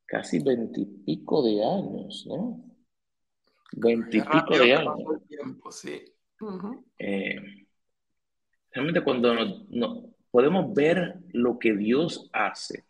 Casi 0.06 0.40
veintipico 0.40 1.44
de 1.44 1.64
años, 1.64 2.26
¿no? 2.28 2.66
Veintipico 3.74 4.58
de 4.58 4.74
años. 4.74 4.98
sí. 5.72 6.04
Eh, 6.98 7.36
realmente 8.72 9.04
cuando 9.04 9.36
no, 9.70 10.16
podemos 10.32 10.74
ver 10.74 11.20
lo 11.34 11.60
que 11.60 11.76
Dios 11.76 12.30
hace 12.34 12.89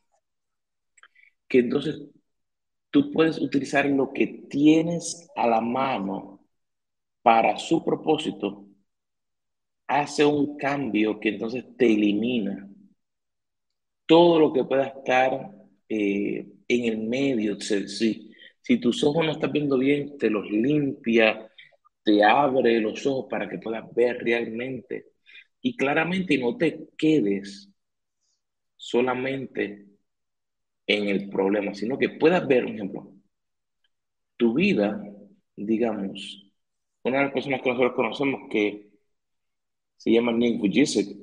que 1.49 1.59
entonces 1.59 2.01
tú 2.91 3.11
puedes 3.11 3.39
utilizar 3.39 3.85
lo 3.87 4.13
que 4.13 4.27
tienes 4.49 5.29
a 5.35 5.47
la 5.47 5.61
mano 5.61 6.41
para 7.23 7.57
su 7.57 7.83
propósito, 7.85 8.67
hace 9.87 10.23
un 10.23 10.55
cambio 10.57 11.19
que 11.19 11.29
entonces 11.29 11.65
te 11.77 11.85
elimina 11.87 12.65
todo 14.05 14.39
lo 14.39 14.53
que 14.53 14.63
pueda 14.63 14.87
estar 14.87 15.51
eh, 15.87 16.47
en 16.67 16.85
el 16.85 16.97
medio. 16.99 17.59
Si, 17.59 18.31
si 18.61 18.77
tus 18.79 19.03
ojos 19.03 19.25
no 19.25 19.31
están 19.33 19.51
viendo 19.51 19.77
bien, 19.77 20.17
te 20.17 20.29
los 20.29 20.49
limpia, 20.49 21.49
te 22.03 22.23
abre 22.23 22.79
los 22.81 23.05
ojos 23.05 23.27
para 23.29 23.49
que 23.49 23.59
puedas 23.59 23.93
ver 23.93 24.17
realmente 24.23 25.07
y 25.61 25.75
claramente 25.75 26.37
no 26.37 26.57
te 26.57 26.89
quedes 26.97 27.69
solamente 28.77 29.88
en 30.89 31.07
el 31.07 31.29
problema, 31.29 31.73
sino 31.73 31.97
que 31.97 32.09
puedas 32.09 32.45
ver, 32.47 32.65
un 32.65 32.75
ejemplo, 32.75 33.13
tu 34.37 34.53
vida, 34.55 35.03
digamos, 35.55 36.51
una 37.03 37.17
de 37.19 37.23
las 37.25 37.33
personas 37.33 37.61
que 37.61 37.69
nosotros 37.69 37.93
conocemos 37.95 38.41
que 38.49 38.89
se 39.97 40.11
llama 40.11 40.31
Nick 40.31 40.59
Vujicic, 40.59 41.15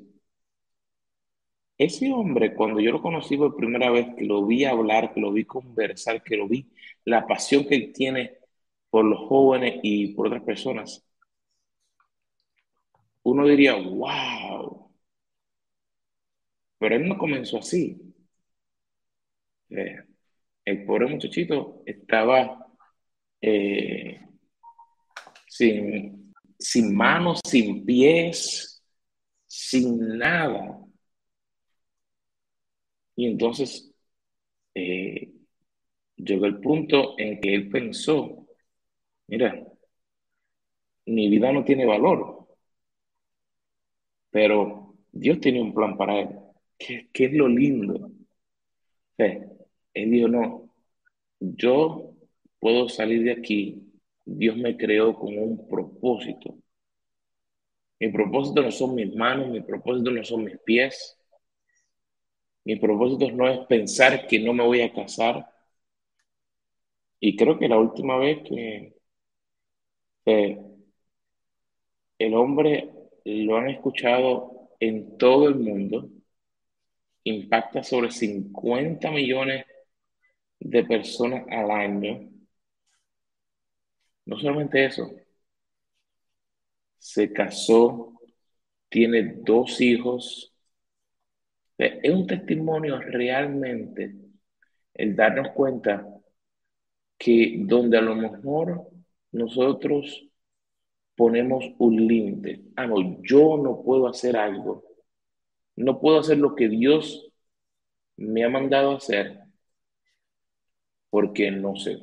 ese 1.78 2.12
hombre, 2.12 2.54
cuando 2.54 2.80
yo 2.80 2.90
lo 2.92 3.00
conocí 3.02 3.36
por 3.36 3.56
primera 3.56 3.90
vez, 3.90 4.08
que 4.16 4.24
lo 4.24 4.46
vi 4.46 4.64
hablar, 4.64 5.12
que 5.14 5.20
lo 5.20 5.32
vi 5.32 5.44
conversar, 5.44 6.22
que 6.22 6.36
lo 6.36 6.48
vi, 6.48 6.70
la 7.04 7.26
pasión 7.26 7.66
que 7.66 7.74
él 7.76 7.92
tiene 7.94 8.34
por 8.90 9.04
los 9.04 9.20
jóvenes 9.28 9.80
y 9.82 10.14
por 10.14 10.26
otras 10.28 10.42
personas, 10.42 11.06
uno 13.24 13.46
diría, 13.46 13.74
wow. 13.74 14.90
Pero 16.78 16.96
él 16.96 17.06
no 17.06 17.18
comenzó 17.18 17.58
así. 17.58 18.14
Eh, 19.70 19.96
el 20.64 20.84
pobre 20.84 21.06
muchachito 21.06 21.82
estaba 21.86 22.66
eh, 23.40 24.20
sin, 25.48 26.34
sin 26.58 26.96
manos, 26.96 27.40
sin 27.44 27.84
pies, 27.84 28.82
sin 29.46 30.18
nada. 30.18 30.78
Y 33.16 33.26
entonces 33.26 33.90
eh, 34.74 35.32
llegó 36.16 36.46
el 36.46 36.60
punto 36.60 37.14
en 37.18 37.40
que 37.40 37.54
él 37.54 37.68
pensó, 37.70 38.46
mira, 39.28 39.66
mi 41.06 41.28
vida 41.28 41.52
no 41.52 41.64
tiene 41.64 41.86
valor, 41.86 42.46
pero 44.30 44.94
Dios 45.12 45.40
tiene 45.40 45.62
un 45.62 45.74
plan 45.74 45.96
para 45.96 46.20
él. 46.20 46.28
¿Qué, 46.78 47.08
es 47.14 47.32
lo 47.32 47.48
lindo? 47.48 48.10
Él 49.96 50.10
dijo, 50.10 50.28
no, 50.28 50.70
yo 51.40 52.12
puedo 52.58 52.88
salir 52.88 53.24
de 53.24 53.32
aquí. 53.32 53.82
Dios 54.26 54.56
me 54.56 54.76
creó 54.76 55.14
con 55.14 55.38
un 55.38 55.66
propósito. 55.66 56.54
Mi 57.98 58.08
propósito 58.10 58.60
no 58.62 58.70
son 58.70 58.94
mis 58.94 59.14
manos, 59.14 59.48
mi 59.48 59.62
propósito 59.62 60.10
no 60.10 60.22
son 60.22 60.44
mis 60.44 60.58
pies. 60.58 61.18
Mi 62.64 62.76
propósito 62.76 63.30
no 63.32 63.48
es 63.48 63.60
pensar 63.66 64.26
que 64.26 64.38
no 64.38 64.52
me 64.52 64.64
voy 64.64 64.82
a 64.82 64.92
casar. 64.92 65.50
Y 67.18 67.34
creo 67.34 67.58
que 67.58 67.68
la 67.68 67.78
última 67.78 68.18
vez 68.18 68.42
que 68.42 68.92
el 72.18 72.34
hombre 72.34 72.92
lo 73.24 73.56
han 73.56 73.70
escuchado 73.70 74.68
en 74.78 75.16
todo 75.16 75.48
el 75.48 75.54
mundo, 75.54 76.10
impacta 77.24 77.82
sobre 77.82 78.10
50 78.10 79.10
millones 79.10 79.64
de 80.60 80.84
personas 80.84 81.44
al 81.50 81.70
año. 81.70 82.28
No 84.26 84.36
solamente 84.38 84.84
eso, 84.84 85.10
se 86.98 87.32
casó, 87.32 88.12
tiene 88.88 89.36
dos 89.44 89.80
hijos. 89.80 90.52
Es 91.78 92.10
un 92.12 92.26
testimonio 92.26 92.98
realmente 93.00 94.14
el 94.94 95.14
darnos 95.14 95.50
cuenta 95.54 96.06
que 97.18 97.56
donde 97.60 97.98
a 97.98 98.02
lo 98.02 98.14
mejor 98.14 98.88
nosotros 99.32 100.28
ponemos 101.14 101.64
un 101.78 102.06
límite, 102.06 102.62
yo 103.22 103.56
no 103.56 103.82
puedo 103.82 104.08
hacer 104.08 104.36
algo, 104.36 104.84
no 105.76 106.00
puedo 106.00 106.20
hacer 106.20 106.38
lo 106.38 106.54
que 106.54 106.68
Dios 106.68 107.30
me 108.16 108.44
ha 108.44 108.48
mandado 108.48 108.96
hacer, 108.96 109.45
porque 111.16 111.50
no 111.50 111.74
sé, 111.76 111.98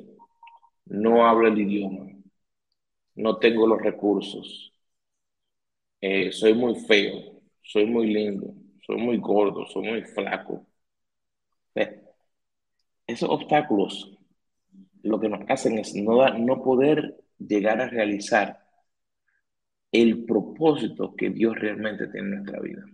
no 0.86 1.24
hablo 1.24 1.46
el 1.46 1.56
idioma, 1.56 2.10
no 3.14 3.38
tengo 3.38 3.64
los 3.64 3.80
recursos, 3.80 4.72
eh, 6.00 6.32
soy 6.32 6.52
muy 6.52 6.74
feo, 6.74 7.40
soy 7.62 7.86
muy 7.86 8.08
lindo, 8.12 8.52
soy 8.84 8.96
muy 8.96 9.18
gordo, 9.18 9.66
soy 9.66 9.88
muy 9.88 10.02
flaco. 10.02 10.66
Esos 13.06 13.30
obstáculos 13.30 14.18
lo 15.04 15.20
que 15.20 15.28
nos 15.28 15.48
hacen 15.48 15.78
es 15.78 15.94
no, 15.94 16.28
no 16.36 16.60
poder 16.64 17.16
llegar 17.38 17.80
a 17.80 17.88
realizar 17.88 18.66
el 19.92 20.24
propósito 20.24 21.14
que 21.14 21.30
Dios 21.30 21.54
realmente 21.56 22.08
tiene 22.08 22.30
en 22.30 22.34
nuestra 22.42 22.58
vida. 22.58 22.84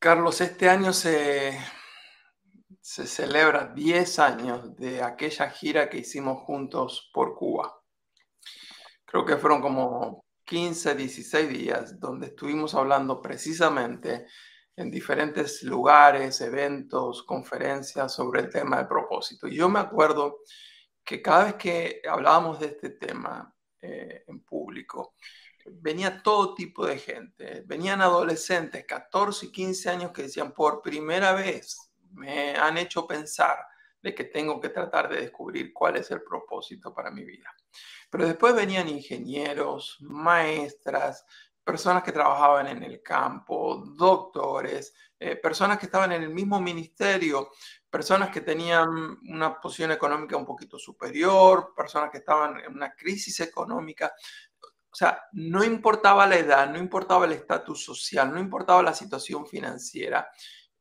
Carlos, 0.00 0.40
este 0.40 0.68
año 0.68 0.92
se, 0.92 1.52
se 2.92 3.06
celebra 3.06 3.72
10 3.74 4.18
años 4.18 4.76
de 4.76 5.02
aquella 5.02 5.48
gira 5.48 5.88
que 5.88 5.96
hicimos 5.96 6.42
juntos 6.42 7.10
por 7.14 7.34
Cuba. 7.34 7.74
Creo 9.06 9.24
que 9.24 9.38
fueron 9.38 9.62
como 9.62 10.26
15, 10.44 10.94
16 10.94 11.48
días 11.48 11.98
donde 11.98 12.26
estuvimos 12.26 12.74
hablando 12.74 13.22
precisamente 13.22 14.26
en 14.76 14.90
diferentes 14.90 15.62
lugares, 15.62 16.42
eventos, 16.42 17.22
conferencias 17.22 18.12
sobre 18.12 18.42
el 18.42 18.50
tema 18.50 18.76
del 18.76 18.88
propósito. 18.88 19.48
Y 19.48 19.56
yo 19.56 19.70
me 19.70 19.80
acuerdo 19.80 20.40
que 21.02 21.22
cada 21.22 21.44
vez 21.44 21.54
que 21.54 22.02
hablábamos 22.06 22.60
de 22.60 22.66
este 22.66 22.90
tema 22.90 23.56
eh, 23.80 24.22
en 24.26 24.40
público, 24.44 25.14
venía 25.64 26.22
todo 26.22 26.52
tipo 26.52 26.84
de 26.84 26.98
gente. 26.98 27.62
Venían 27.64 28.02
adolescentes, 28.02 28.84
14 28.84 29.46
y 29.46 29.50
15 29.50 29.88
años, 29.88 30.12
que 30.12 30.24
decían, 30.24 30.52
por 30.52 30.82
primera 30.82 31.32
vez 31.32 31.91
me 32.12 32.54
han 32.54 32.78
hecho 32.78 33.06
pensar 33.06 33.56
de 34.02 34.14
que 34.14 34.24
tengo 34.24 34.60
que 34.60 34.70
tratar 34.70 35.08
de 35.08 35.20
descubrir 35.20 35.72
cuál 35.72 35.96
es 35.96 36.10
el 36.10 36.22
propósito 36.22 36.92
para 36.92 37.10
mi 37.10 37.24
vida. 37.24 37.54
Pero 38.10 38.26
después 38.26 38.54
venían 38.54 38.88
ingenieros, 38.88 39.98
maestras, 40.00 41.24
personas 41.64 42.02
que 42.02 42.12
trabajaban 42.12 42.66
en 42.66 42.82
el 42.82 43.02
campo, 43.02 43.84
doctores, 43.96 44.92
eh, 45.18 45.36
personas 45.36 45.78
que 45.78 45.86
estaban 45.86 46.10
en 46.12 46.24
el 46.24 46.30
mismo 46.30 46.60
ministerio, 46.60 47.50
personas 47.88 48.30
que 48.30 48.40
tenían 48.40 48.88
una 49.28 49.60
posición 49.60 49.92
económica 49.92 50.36
un 50.36 50.44
poquito 50.44 50.78
superior, 50.78 51.72
personas 51.76 52.10
que 52.10 52.18
estaban 52.18 52.58
en 52.58 52.72
una 52.72 52.92
crisis 52.94 53.38
económica. 53.40 54.12
O 54.90 54.94
sea, 54.94 55.22
no 55.32 55.62
importaba 55.62 56.26
la 56.26 56.36
edad, 56.36 56.68
no 56.68 56.78
importaba 56.78 57.24
el 57.24 57.32
estatus 57.32 57.84
social, 57.84 58.32
no 58.32 58.40
importaba 58.40 58.82
la 58.82 58.92
situación 58.92 59.46
financiera 59.46 60.28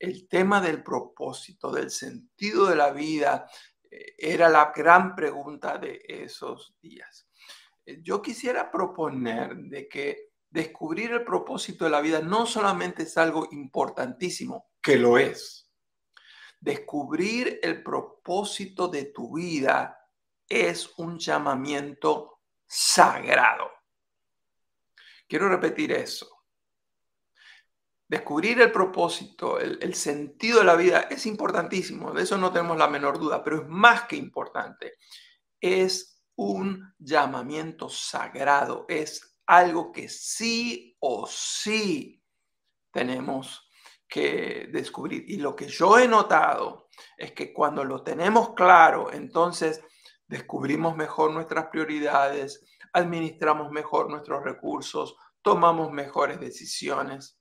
el 0.02 0.28
tema 0.28 0.60
del 0.60 0.82
propósito, 0.82 1.72
del 1.72 1.92
sentido 1.92 2.66
de 2.66 2.76
la 2.76 2.92
vida, 2.92 3.48
eh, 3.90 4.16
era 4.18 4.50
la 4.50 4.74
gran 4.76 5.16
pregunta 5.16 5.78
de 5.78 6.02
esos 6.08 6.76
días. 6.82 7.28
Eh, 7.86 8.00
yo 8.02 8.20
quisiera 8.20 8.72
proponer 8.72 9.56
de 9.56 9.88
que 9.88 10.32
descubrir 10.50 11.12
el 11.12 11.24
propósito 11.24 11.86
de 11.86 11.92
la 11.92 12.02
vida 12.02 12.20
no 12.20 12.48
solamente 12.48 13.04
es 13.04 13.16
algo 13.16 13.48
importantísimo, 13.52 14.72
que 14.82 14.98
lo 14.98 15.20
es. 15.20 15.70
Descubrir 16.60 17.60
el 17.62 17.84
propósito 17.84 18.88
de 18.88 19.06
tu 19.06 19.36
vida 19.36 20.00
es 20.50 20.98
un 20.98 21.20
llamamiento 21.20 22.40
sagrado. 22.66 23.70
Quiero 25.28 25.48
repetir 25.48 25.92
eso. 25.92 26.41
Descubrir 28.12 28.60
el 28.60 28.74
propósito, 28.74 29.58
el, 29.58 29.96
sentido 29.96 30.60
de 30.60 30.66
la 30.66 30.76
vida 30.76 31.08
es 31.10 31.26
importantísimo, 31.26 32.12
de 32.12 32.24
eso 32.24 32.38
no 32.38 32.52
tenemos 32.52 32.78
la 32.78 32.90
menor 32.90 33.18
duda, 33.18 33.42
pero 33.42 33.62
es 33.62 33.68
más 33.70 34.04
que 34.04 34.18
importante. 34.18 34.96
Es 35.62 36.22
un 36.36 36.94
llamamiento 37.00 37.88
sagrado, 37.88 38.86
es 38.90 39.38
algo 39.46 39.94
que 39.94 40.10
sí 40.10 40.98
o 41.00 41.26
sí 41.26 42.22
tenemos 42.92 43.66
que 44.10 44.68
descubrir. 44.70 45.24
Y 45.30 45.38
lo 45.38 45.56
que 45.56 45.70
yo 45.70 45.98
he 45.98 46.06
notado 46.06 46.90
es 47.16 47.32
que 47.32 47.54
cuando 47.54 47.86
lo 47.86 48.04
tenemos 48.04 48.54
claro, 48.56 49.10
entonces 49.14 49.82
descubrimos 50.28 50.98
mejor 50.98 51.32
nuestras 51.32 51.68
prioridades, 51.68 52.62
administramos 52.92 53.72
mejor 53.72 54.10
nuestros 54.10 54.44
recursos, 54.44 55.16
tomamos 55.42 55.94
mejores 55.94 56.42
decisiones. 56.42 57.41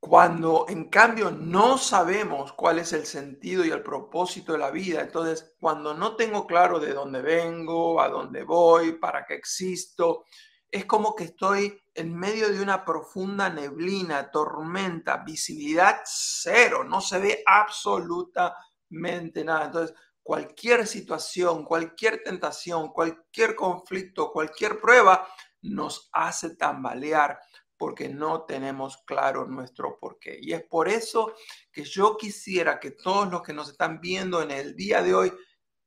Cuando 0.00 0.66
en 0.68 0.88
cambio 0.88 1.30
no 1.30 1.78
sabemos 1.78 2.52
cuál 2.52 2.78
es 2.78 2.92
el 2.92 3.06
sentido 3.06 3.64
y 3.64 3.70
el 3.70 3.82
propósito 3.82 4.52
de 4.52 4.58
la 4.58 4.70
vida, 4.70 5.00
entonces 5.00 5.56
cuando 5.58 5.94
no 5.94 6.14
tengo 6.14 6.46
claro 6.46 6.78
de 6.78 6.92
dónde 6.92 7.22
vengo, 7.22 8.00
a 8.00 8.08
dónde 8.08 8.44
voy, 8.44 8.92
para 8.92 9.24
qué 9.24 9.34
existo, 9.34 10.24
es 10.70 10.84
como 10.84 11.14
que 11.14 11.24
estoy 11.24 11.80
en 11.94 12.14
medio 12.14 12.52
de 12.52 12.60
una 12.60 12.84
profunda 12.84 13.48
neblina, 13.48 14.30
tormenta, 14.30 15.18
visibilidad 15.18 16.02
cero, 16.04 16.84
no 16.84 17.00
se 17.00 17.18
ve 17.18 17.42
absolutamente 17.46 19.44
nada. 19.44 19.66
Entonces, 19.66 19.96
cualquier 20.22 20.86
situación, 20.86 21.64
cualquier 21.64 22.22
tentación, 22.22 22.88
cualquier 22.92 23.54
conflicto, 23.54 24.30
cualquier 24.30 24.80
prueba 24.80 25.26
nos 25.62 26.10
hace 26.12 26.56
tambalear 26.56 27.40
porque 27.76 28.08
no 28.08 28.44
tenemos 28.44 28.98
claro 29.04 29.46
nuestro 29.46 29.98
porqué. 29.98 30.38
Y 30.40 30.52
es 30.52 30.62
por 30.64 30.88
eso 30.88 31.34
que 31.72 31.84
yo 31.84 32.16
quisiera 32.16 32.80
que 32.80 32.92
todos 32.92 33.30
los 33.30 33.42
que 33.42 33.52
nos 33.52 33.70
están 33.70 34.00
viendo 34.00 34.42
en 34.42 34.50
el 34.50 34.74
día 34.74 35.02
de 35.02 35.14
hoy 35.14 35.32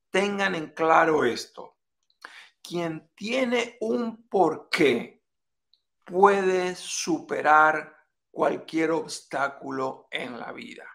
tengan 0.09 0.55
en 0.55 0.73
claro 0.73 1.25
esto. 1.25 1.77
Quien 2.61 3.09
tiene 3.15 3.77
un 3.81 4.27
porqué 4.27 5.23
puede 6.05 6.75
superar 6.75 7.95
cualquier 8.31 8.91
obstáculo 8.91 10.07
en 10.11 10.39
la 10.39 10.51
vida. 10.51 10.85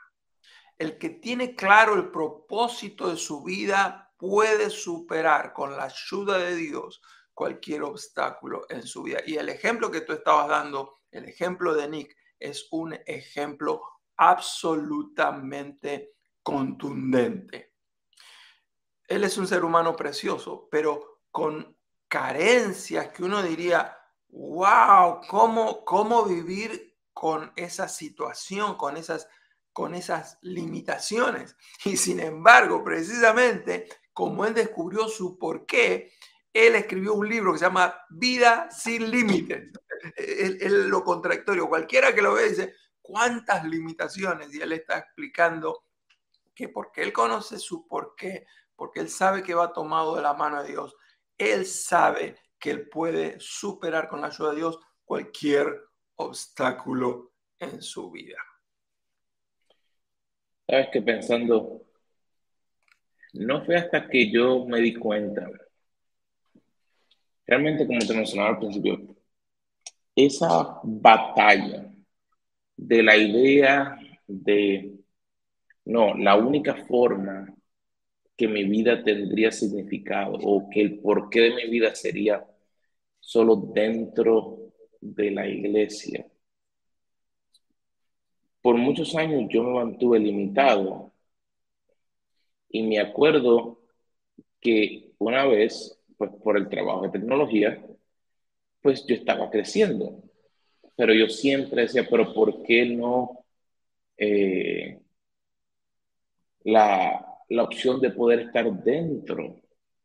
El 0.79 0.99
que 0.99 1.11
tiene 1.11 1.55
claro 1.55 1.95
el 1.95 2.11
propósito 2.11 3.09
de 3.09 3.17
su 3.17 3.43
vida 3.43 4.13
puede 4.19 4.71
superar 4.71 5.53
con 5.53 5.77
la 5.77 5.85
ayuda 5.85 6.39
de 6.39 6.57
Dios 6.57 7.01
cualquier 7.35 7.83
obstáculo 7.83 8.65
en 8.69 8.83
su 8.83 9.03
vida. 9.03 9.21
Y 9.27 9.37
el 9.37 9.49
ejemplo 9.49 9.91
que 9.91 10.01
tú 10.03 10.13
estabas 10.13 10.49
dando, 10.49 11.01
el 11.11 11.25
ejemplo 11.25 11.75
de 11.75 11.89
Nick, 11.89 12.17
es 12.39 12.69
un 12.71 12.97
ejemplo 13.07 13.83
absolutamente 14.17 16.15
contundente. 16.43 17.75
Él 19.07 19.25
es 19.25 19.37
un 19.37 19.47
ser 19.47 19.65
humano 19.65 19.95
precioso, 19.97 20.69
pero 20.71 21.23
con 21.31 21.77
carencias 22.09 23.09
que 23.09 23.25
uno 23.25 23.43
diría, 23.43 23.99
wow, 24.29 25.21
¿cómo, 25.29 25.85
cómo 25.85 26.25
vivir 26.25 26.97
con 27.13 27.53
esa 27.57 27.89
situación, 27.89 28.77
con 28.77 28.97
esas, 28.97 29.29
con 29.73 29.95
esas 29.95 30.39
limitaciones? 30.43 31.57
Y 31.85 31.97
sin 31.97 32.21
embargo, 32.21 32.83
precisamente 32.85 33.89
como 34.13 34.47
él 34.47 34.55
descubrió 34.55 35.09
su 35.09 35.39
porqué, 35.39 36.13
él 36.55 36.77
escribió 36.77 37.15
un 37.15 37.29
libro 37.29 37.53
que 37.53 37.59
se 37.59 37.65
llama 37.65 38.01
Vida 38.09 38.71
sin 38.71 39.11
límites. 39.11 39.73
Es 40.17 40.71
lo 40.71 41.03
contradictorio. 41.03 41.69
Cualquiera 41.69 42.15
que 42.15 42.23
lo 42.23 42.35
ve 42.35 42.49
dice, 42.49 42.75
¿cuántas 43.03 43.65
limitaciones? 43.65 44.55
Y 44.55 44.63
él 44.63 44.73
está 44.73 44.99
explicando 44.99 45.85
que 46.55 46.69
porque 46.69 47.03
él 47.03 47.13
conoce 47.13 47.59
su 47.59 47.89
porqué, 47.89 48.47
porque 48.77 49.01
él 49.01 49.09
sabe 49.09 49.43
que 49.43 49.55
va 49.55 49.73
tomado 49.73 50.15
de 50.15 50.23
la 50.23 50.35
mano 50.35 50.63
de 50.63 50.69
Dios, 50.71 50.95
él 51.37 51.67
sabe 51.67 52.37
que 52.57 52.71
él 52.71 52.89
puede 52.89 53.35
superar 53.41 54.09
con 54.09 54.21
la 54.21 54.29
ayuda 54.29 54.51
de 54.51 54.57
Dios 54.57 54.79
cualquier 55.05 55.89
obstáculo 56.15 57.33
en 57.59 57.83
su 57.83 58.13
vida. 58.13 58.39
Sabes 60.69 60.89
que 60.93 61.03
pensando, 61.03 61.83
no 63.33 63.65
fue 63.65 63.75
hasta 63.75 64.09
que 64.09 64.31
yo 64.31 64.65
me 64.67 64.81
di 64.81 64.95
cuenta 64.95 65.51
Realmente, 67.47 67.87
como 67.87 68.01
te 68.01 68.15
mencionaba 68.15 68.51
al 68.51 68.59
principio, 68.59 69.17
esa 70.17 70.81
batalla 70.83 71.93
de 72.77 73.03
la 73.03 73.17
idea 73.17 73.99
de, 74.27 74.95
no, 75.85 76.15
la 76.15 76.37
única 76.37 76.75
forma 76.87 77.55
que 78.37 78.49
mi 78.49 78.65
vida 78.65 79.03
tendría 79.03 79.53
significado 79.53 80.39
o 80.43 80.69
que 80.71 80.81
el 80.81 80.99
porqué 81.01 81.41
de 81.41 81.55
mi 81.55 81.71
vida 81.71 81.95
sería 81.95 82.45
solo 83.21 83.57
dentro 83.57 84.73
de 85.01 85.31
la 85.31 85.47
iglesia. 85.49 86.27
Por 88.63 88.77
muchos 88.77 89.15
años 89.15 89.45
yo 89.51 89.63
me 89.63 89.75
mantuve 89.75 90.19
limitado 90.19 91.13
y 92.69 92.83
me 92.83 92.99
acuerdo 92.99 93.81
que 94.61 95.13
una 95.19 95.45
vez 95.47 96.01
pues 96.31 96.43
por 96.43 96.57
el 96.57 96.69
trabajo 96.69 97.03
de 97.03 97.11
tecnología, 97.11 97.85
pues 98.83 99.05
yo 99.07 99.15
estaba 99.15 99.51
creciendo. 99.51 100.23
Pero 100.97 101.15
yo 101.15 101.29
siempre 101.29 101.83
decía, 101.83 102.07
pero 102.11 102.33
¿por 102.35 102.63
qué 102.63 102.87
no 102.87 103.45
eh, 104.17 105.01
la, 106.65 107.25
la 107.49 107.63
opción 107.63 108.01
de 108.01 108.11
poder 108.11 108.41
estar 108.41 108.71
dentro, 108.83 109.57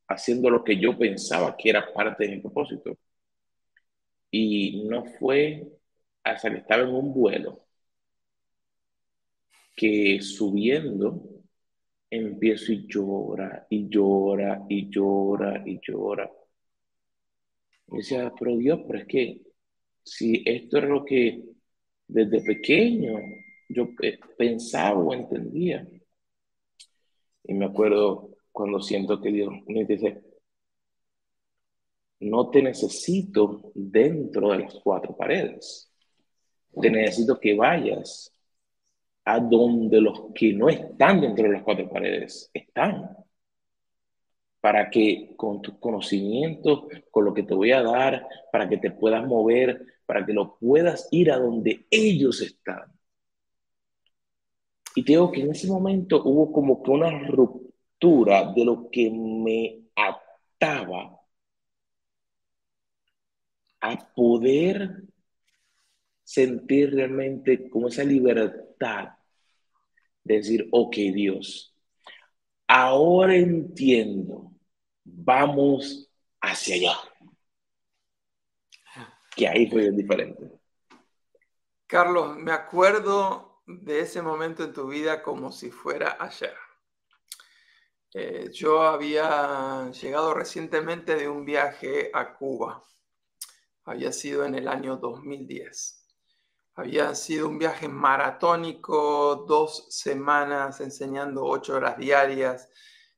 haciendo 0.08 0.49
lo 0.49 0.63
que 0.63 0.77
yo 0.79 0.97
pensaba 0.97 1.55
que 1.58 1.69
era 1.69 1.91
parte 1.93 2.25
de 2.25 2.36
mi 2.36 2.41
propósito? 2.41 2.97
Y 4.32 4.84
no 4.89 5.05
fue 5.05 5.67
hasta 6.23 6.49
que 6.51 6.58
estaba 6.58 6.84
en 6.84 6.89
un 6.89 7.13
vuelo 7.13 7.65
que 9.75 10.21
subiendo 10.21 11.23
empiezo 12.10 12.72
y 12.74 12.88
llora 12.88 13.67
y 13.69 13.88
llora 13.89 14.65
y 14.67 14.89
llora 14.89 15.63
y 15.65 15.80
llora. 15.82 16.32
Y 17.88 17.98
decía, 17.98 18.32
pero 18.38 18.58
Dios, 18.58 18.80
pero 18.88 19.00
es 19.00 19.06
que 19.08 19.41
si 20.04 20.43
esto 20.45 20.78
es 20.80 20.84
lo 20.86 21.06
que 21.06 21.43
desde 22.08 22.41
pequeño 22.41 23.19
yo 23.69 23.89
pensaba 24.38 25.00
o 25.00 25.13
entendía. 25.13 25.88
Y 27.43 27.54
me 27.54 27.65
acuerdo 27.65 28.32
cuando 28.52 28.82
siento 28.82 29.22
que 29.22 29.32
Dios 29.32 29.54
me 29.67 29.86
dice, 29.86 30.22
no 32.19 32.50
te 32.50 32.62
necesito 32.62 33.72
dentro 33.74 34.52
de 34.52 34.60
las 34.60 34.76
cuatro 34.84 35.15
paredes. 35.15 35.91
Te 36.82 36.89
necesito 36.89 37.39
que 37.39 37.56
vayas 37.56 38.34
a 39.30 39.39
donde 39.39 40.02
los 40.02 40.34
que 40.34 40.54
no 40.54 40.70
están 40.70 41.22
dentro 41.22 41.44
de 41.44 41.54
las 41.54 41.63
cuatro 41.63 41.88
paredes 41.88 42.50
están. 42.52 43.15
Para 44.60 44.89
que 44.89 45.34
con 45.38 45.62
tus 45.62 45.78
conocimientos, 45.78 46.86
con 47.12 47.26
lo 47.26 47.34
que 47.34 47.44
te 47.44 47.54
voy 47.54 47.72
a 47.72 47.84
dar, 47.84 48.28
para 48.52 48.68
que 48.68 48.78
te 48.78 48.92
puedas 48.92 49.26
mover, 49.26 49.86
para 50.08 50.26
que 50.26 50.34
lo 50.34 50.58
puedas 50.58 51.08
ir 51.12 51.32
a 51.32 51.38
donde 51.38 51.86
ellos 51.92 52.42
están. 52.42 52.92
Y 54.96 55.04
te 55.04 55.12
digo 55.12 55.32
que 55.32 55.42
en 55.42 55.52
ese 55.52 55.68
momento 55.68 56.24
hubo 56.24 56.52
como 56.52 56.82
que 56.82 56.92
una 56.92 57.28
ruptura 57.28 58.52
de 58.52 58.65
lo 58.65 58.89
que 58.89 59.12
me 59.12 59.84
ataba 59.96 61.20
a 63.82 64.13
poder 64.15 65.04
sentir 66.24 66.96
realmente 66.96 67.70
como 67.70 67.88
esa 67.89 68.04
libertad 68.04 69.18
decir, 70.23 70.67
ok 70.71 70.95
Dios, 71.13 71.75
ahora 72.67 73.36
entiendo, 73.36 74.51
vamos 75.03 76.10
hacia 76.41 76.75
allá. 76.75 76.97
Que 79.36 79.47
ahí 79.47 79.69
fue 79.69 79.91
diferente. 79.91 80.60
Carlos, 81.88 82.38
me 82.38 82.51
acuerdo 82.51 83.62
de 83.65 84.01
ese 84.01 84.21
momento 84.21 84.63
en 84.63 84.73
tu 84.73 84.88
vida 84.88 85.21
como 85.23 85.51
si 85.51 85.71
fuera 85.71 86.17
ayer. 86.19 86.55
Eh, 88.13 88.49
yo 88.51 88.82
había 88.82 89.91
llegado 89.91 90.34
recientemente 90.34 91.15
de 91.15 91.29
un 91.29 91.45
viaje 91.45 92.10
a 92.13 92.34
Cuba. 92.34 92.84
Había 93.86 94.12
sido 94.12 94.45
en 94.45 94.55
el 94.55 94.67
año 94.67 94.97
2010. 94.97 95.98
Había 96.80 97.13
sido 97.13 97.50
un 97.50 97.60
viaje 97.60 97.89
maratónico, 97.89 99.44
dos 99.46 99.88
semanas 99.89 100.80
enseñando 100.80 101.44
ocho 101.44 101.76
horas 101.76 101.98
diarias, 101.98 102.70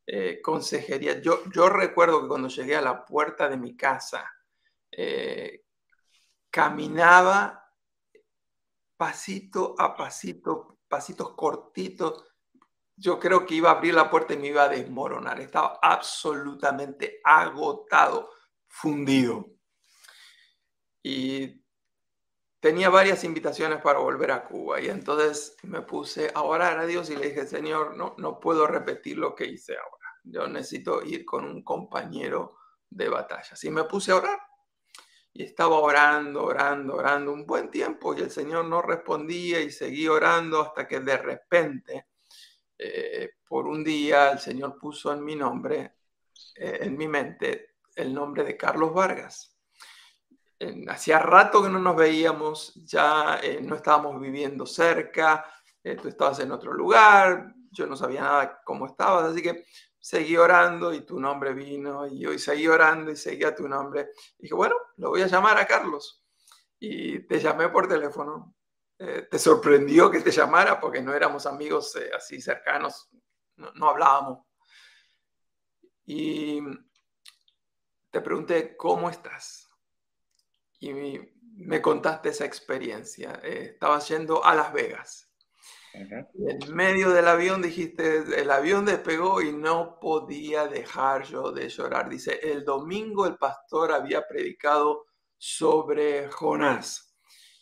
eh, 0.08 0.42
consejería. 0.42 1.22
Yo, 1.22 1.44
yo 1.54 1.70
recuerdo 1.70 2.24
que 2.24 2.28
cuando 2.28 2.48
llegué 2.48 2.76
a 2.76 2.82
la 2.82 3.06
puerta 3.06 3.48
de 3.48 3.58
mi 3.58 3.78
casa, 3.78 4.26
eh, 4.92 5.64
caminaba 6.50 7.72
pasito 8.98 9.76
a 9.78 9.96
pasito, 9.96 10.80
pasitos 10.88 11.36
cortitos. 11.36 12.34
Yo 12.96 13.20
creo 13.20 13.46
que 13.46 13.54
iba 13.54 13.70
a 13.70 13.74
abrir 13.74 13.94
la 13.94 14.10
puerta 14.10 14.34
y 14.34 14.38
me 14.38 14.48
iba 14.48 14.64
a 14.64 14.70
desmoronar. 14.70 15.40
Estaba 15.40 15.78
absolutamente 15.84 17.22
agotado, 17.24 18.32
fundido. 18.68 19.52
Y 21.04 21.61
tenía 22.62 22.90
varias 22.90 23.24
invitaciones 23.24 23.82
para 23.82 24.00
volver 24.00 24.32
a 24.32 24.46
Cuba 24.46 24.80
y 24.80 24.88
entonces 24.88 25.58
me 25.64 25.82
puse 25.82 26.32
a 26.34 26.44
orar 26.44 26.78
a 26.80 26.86
Dios 26.86 27.10
y 27.10 27.16
le 27.16 27.30
dije, 27.30 27.48
Señor, 27.48 27.98
no, 27.98 28.16
no 28.20 28.40
puedo 28.40 28.68
repetir 28.68 29.18
lo 29.18 29.36
que 29.36 29.48
hice 29.48 29.76
ahora. 29.76 30.20
Yo 30.24 30.48
necesito 30.48 31.02
ir 31.04 31.26
con 31.26 31.44
un 31.44 31.64
compañero 31.64 32.58
de 32.88 33.10
batalla. 33.10 33.56
Y 33.64 33.70
me 33.72 33.86
puse 33.86 34.12
a 34.12 34.18
orar 34.18 34.40
y 35.34 35.44
estaba 35.44 35.80
orando, 35.80 36.44
orando, 36.44 36.96
orando 36.96 37.34
un 37.34 37.48
buen 37.48 37.72
tiempo 37.72 38.14
y 38.14 38.22
el 38.22 38.30
Señor 38.30 38.66
no 38.66 38.82
respondía 38.84 39.60
y 39.60 39.72
seguí 39.72 40.08
orando 40.08 40.62
hasta 40.62 40.88
que 40.88 41.00
de 41.00 41.18
repente, 41.18 42.08
eh, 42.78 43.32
por 43.48 43.66
un 43.66 43.84
día, 43.84 44.34
el 44.34 44.40
Señor 44.40 44.78
puso 44.78 45.12
en 45.12 45.24
mi 45.24 45.36
nombre, 45.36 45.96
eh, 46.56 46.80
en 46.82 46.96
mi 46.96 47.08
mente, 47.08 47.78
el 47.96 48.14
nombre 48.14 48.44
de 48.44 48.56
Carlos 48.56 48.94
Vargas 48.94 49.51
hacía 50.88 51.20
rato 51.20 51.64
que 51.64 51.70
no 51.70 51.80
nos 51.80 51.96
veíamos, 51.96 52.74
ya 52.86 53.40
eh, 53.42 53.60
no 53.62 53.76
estábamos 53.76 54.20
viviendo 54.20 54.66
cerca, 54.66 55.46
eh, 55.84 55.96
tú 55.96 56.08
estabas 56.08 56.40
en 56.40 56.52
otro 56.52 56.74
lugar, 56.74 57.54
yo 57.72 57.88
no 57.88 57.96
sabía 57.96 58.22
nada 58.22 58.62
cómo 58.64 58.86
estabas, 58.86 59.32
así 59.32 59.42
que 59.42 59.66
seguí 60.00 60.38
orando 60.38 60.94
y 60.94 61.02
tu 61.02 61.20
nombre 61.20 61.54
vino 61.54 62.08
y 62.08 62.26
hoy 62.26 62.38
seguí 62.38 62.68
orando 62.68 63.12
y 63.12 63.16
seguía 63.16 63.56
tu 63.56 63.68
nombre. 63.68 64.10
Dije, 64.38 64.54
bueno, 64.54 64.76
lo 64.98 65.10
voy 65.10 65.22
a 65.22 65.28
llamar 65.28 65.58
a 65.58 65.66
Carlos. 65.66 66.24
Y 66.80 67.20
te 67.28 67.40
llamé 67.40 67.70
por 67.70 67.88
teléfono. 67.88 68.56
Eh, 68.98 69.28
te 69.30 69.40
sorprendió 69.40 70.10
que 70.10 70.22
te 70.22 70.32
llamara 70.32 70.80
porque 70.80 71.02
no 71.02 71.14
éramos 71.14 71.46
amigos 71.46 71.98
así 72.16 72.42
cercanos, 72.42 73.10
no, 73.56 73.72
no, 73.74 73.90
hablábamos. 73.90 74.46
Y 76.06 76.62
te 78.12 78.22
pregunté, 78.22 78.76
¿cómo 78.76 79.10
estás? 79.10 79.71
Y 80.82 80.92
me 81.56 81.82
contaste 81.82 82.30
esa 82.30 82.44
experiencia. 82.44 83.40
Eh, 83.44 83.70
estabas 83.74 84.10
yendo 84.10 84.44
a 84.44 84.54
Las 84.54 84.74
Vegas. 84.74 85.32
En 85.94 86.28
medio 86.74 87.10
del 87.12 87.28
avión 87.28 87.62
dijiste, 87.62 88.42
el 88.42 88.52
avión 88.52 88.86
despegó 88.86 89.42
y 89.42 89.54
no 89.54 90.00
podía 90.00 90.68
dejar 90.68 91.24
yo 91.24 91.52
de 91.52 91.70
llorar. 91.70 92.10
Dice, 92.10 92.40
el 92.44 92.66
domingo 92.66 93.26
el 93.26 93.38
pastor 93.38 93.94
había 93.94 94.28
predicado 94.28 95.06
sobre 95.38 96.30
Jonás 96.30 97.12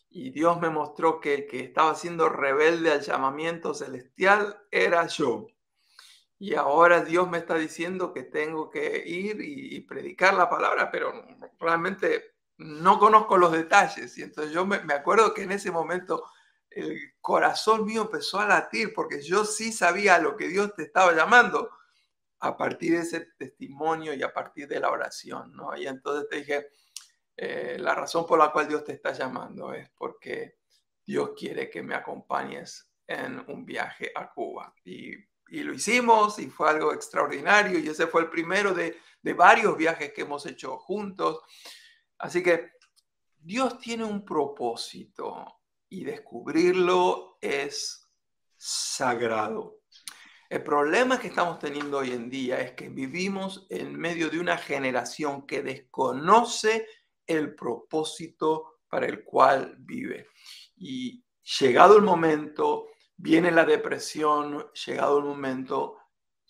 y 0.09 0.31
Dios 0.31 0.59
me 0.59 0.69
mostró 0.69 1.19
que 1.19 1.35
el 1.35 1.47
que 1.47 1.59
estaba 1.59 1.93
siendo 1.95 2.29
rebelde 2.29 2.91
al 2.91 3.01
llamamiento 3.01 3.73
celestial 3.73 4.59
era 4.71 5.05
yo. 5.07 5.47
Y 6.39 6.55
ahora 6.55 7.03
Dios 7.03 7.29
me 7.29 7.37
está 7.37 7.55
diciendo 7.55 8.13
que 8.13 8.23
tengo 8.23 8.69
que 8.69 9.03
ir 9.05 9.39
y, 9.41 9.81
predicar 9.81 10.33
la 10.33 10.49
palabra, 10.49 10.89
pero 10.89 11.11
realmente 11.59 12.38
no 12.59 12.99
conozco 12.99 13.37
los 13.37 13.51
detalles. 13.51 14.17
Y 14.17 14.23
entonces 14.23 14.53
yo 14.53 14.65
me, 14.65 14.79
me 14.81 14.93
acuerdo 14.93 15.33
que 15.33 15.43
en 15.43 15.51
ese 15.51 15.71
momento 15.71 16.23
el 16.69 17.13
corazón 17.19 17.85
mío 17.85 18.03
empezó 18.03 18.39
a 18.39 18.47
latir 18.47 18.93
porque 18.93 19.21
yo 19.21 19.45
sí 19.45 19.71
sabía 19.71 20.19
lo 20.19 20.35
que 20.37 20.47
Dios 20.47 20.73
te 20.75 20.83
estaba 20.83 21.13
llamando 21.13 21.71
a 22.41 22.55
partir 22.55 22.93
de 22.93 22.99
ese 22.99 23.21
testimonio 23.37 24.13
y 24.13 24.23
a 24.23 24.33
partir 24.33 24.67
de 24.67 24.79
la 24.79 24.91
oración, 24.91 25.53
¿no? 25.55 25.75
Y 25.75 25.87
entonces 25.87 26.29
te 26.29 26.37
dije, 26.37 26.67
eh, 27.35 27.77
la 27.79 27.95
razón 27.95 28.25
por 28.25 28.39
la 28.39 28.51
cual 28.51 28.67
Dios 28.67 28.83
te 28.83 28.93
está 28.93 29.11
llamando 29.11 29.73
es 29.73 29.89
porque 29.97 30.57
Dios 31.05 31.31
quiere 31.37 31.69
que 31.69 31.81
me 31.81 31.95
acompañes 31.95 32.89
en 33.07 33.43
un 33.47 33.65
viaje 33.65 34.11
a 34.15 34.31
Cuba. 34.31 34.73
Y, 34.83 35.13
y 35.49 35.63
lo 35.63 35.73
hicimos 35.73 36.39
y 36.39 36.49
fue 36.49 36.69
algo 36.69 36.93
extraordinario 36.93 37.79
y 37.79 37.87
ese 37.87 38.07
fue 38.07 38.21
el 38.21 38.29
primero 38.29 38.73
de, 38.73 38.97
de 39.21 39.33
varios 39.33 39.75
viajes 39.75 40.13
que 40.13 40.21
hemos 40.21 40.45
hecho 40.45 40.77
juntos. 40.77 41.41
Así 42.19 42.43
que 42.43 42.73
Dios 43.37 43.79
tiene 43.79 44.03
un 44.03 44.23
propósito 44.23 45.61
y 45.89 46.03
descubrirlo 46.03 47.37
es 47.41 48.07
sagrado. 48.57 49.79
El 50.49 50.63
problema 50.63 51.19
que 51.19 51.27
estamos 51.27 51.59
teniendo 51.59 51.99
hoy 51.99 52.11
en 52.11 52.29
día 52.29 52.59
es 52.59 52.73
que 52.73 52.89
vivimos 52.89 53.67
en 53.69 53.97
medio 53.97 54.29
de 54.29 54.39
una 54.39 54.57
generación 54.57 55.45
que 55.45 55.61
desconoce 55.61 56.87
el 57.25 57.55
propósito 57.55 58.79
para 58.89 59.05
el 59.05 59.23
cual 59.23 59.75
vive. 59.79 60.27
Y 60.75 61.23
llegado 61.59 61.97
el 61.97 62.03
momento, 62.03 62.87
viene 63.15 63.51
la 63.51 63.63
depresión, 63.63 64.71
llegado 64.85 65.19
el 65.19 65.25
momento, 65.25 65.97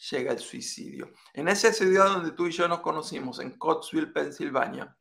llega 0.10 0.32
el 0.32 0.40
suicidio. 0.40 1.12
En 1.34 1.50
esa 1.50 1.74
ciudad 1.74 2.06
donde 2.06 2.32
tú 2.32 2.48
y 2.48 2.52
yo 2.52 2.68
nos 2.68 2.80
conocimos, 2.80 3.40
en 3.40 3.58
Coatesville, 3.58 4.14
Pensilvania, 4.14 4.98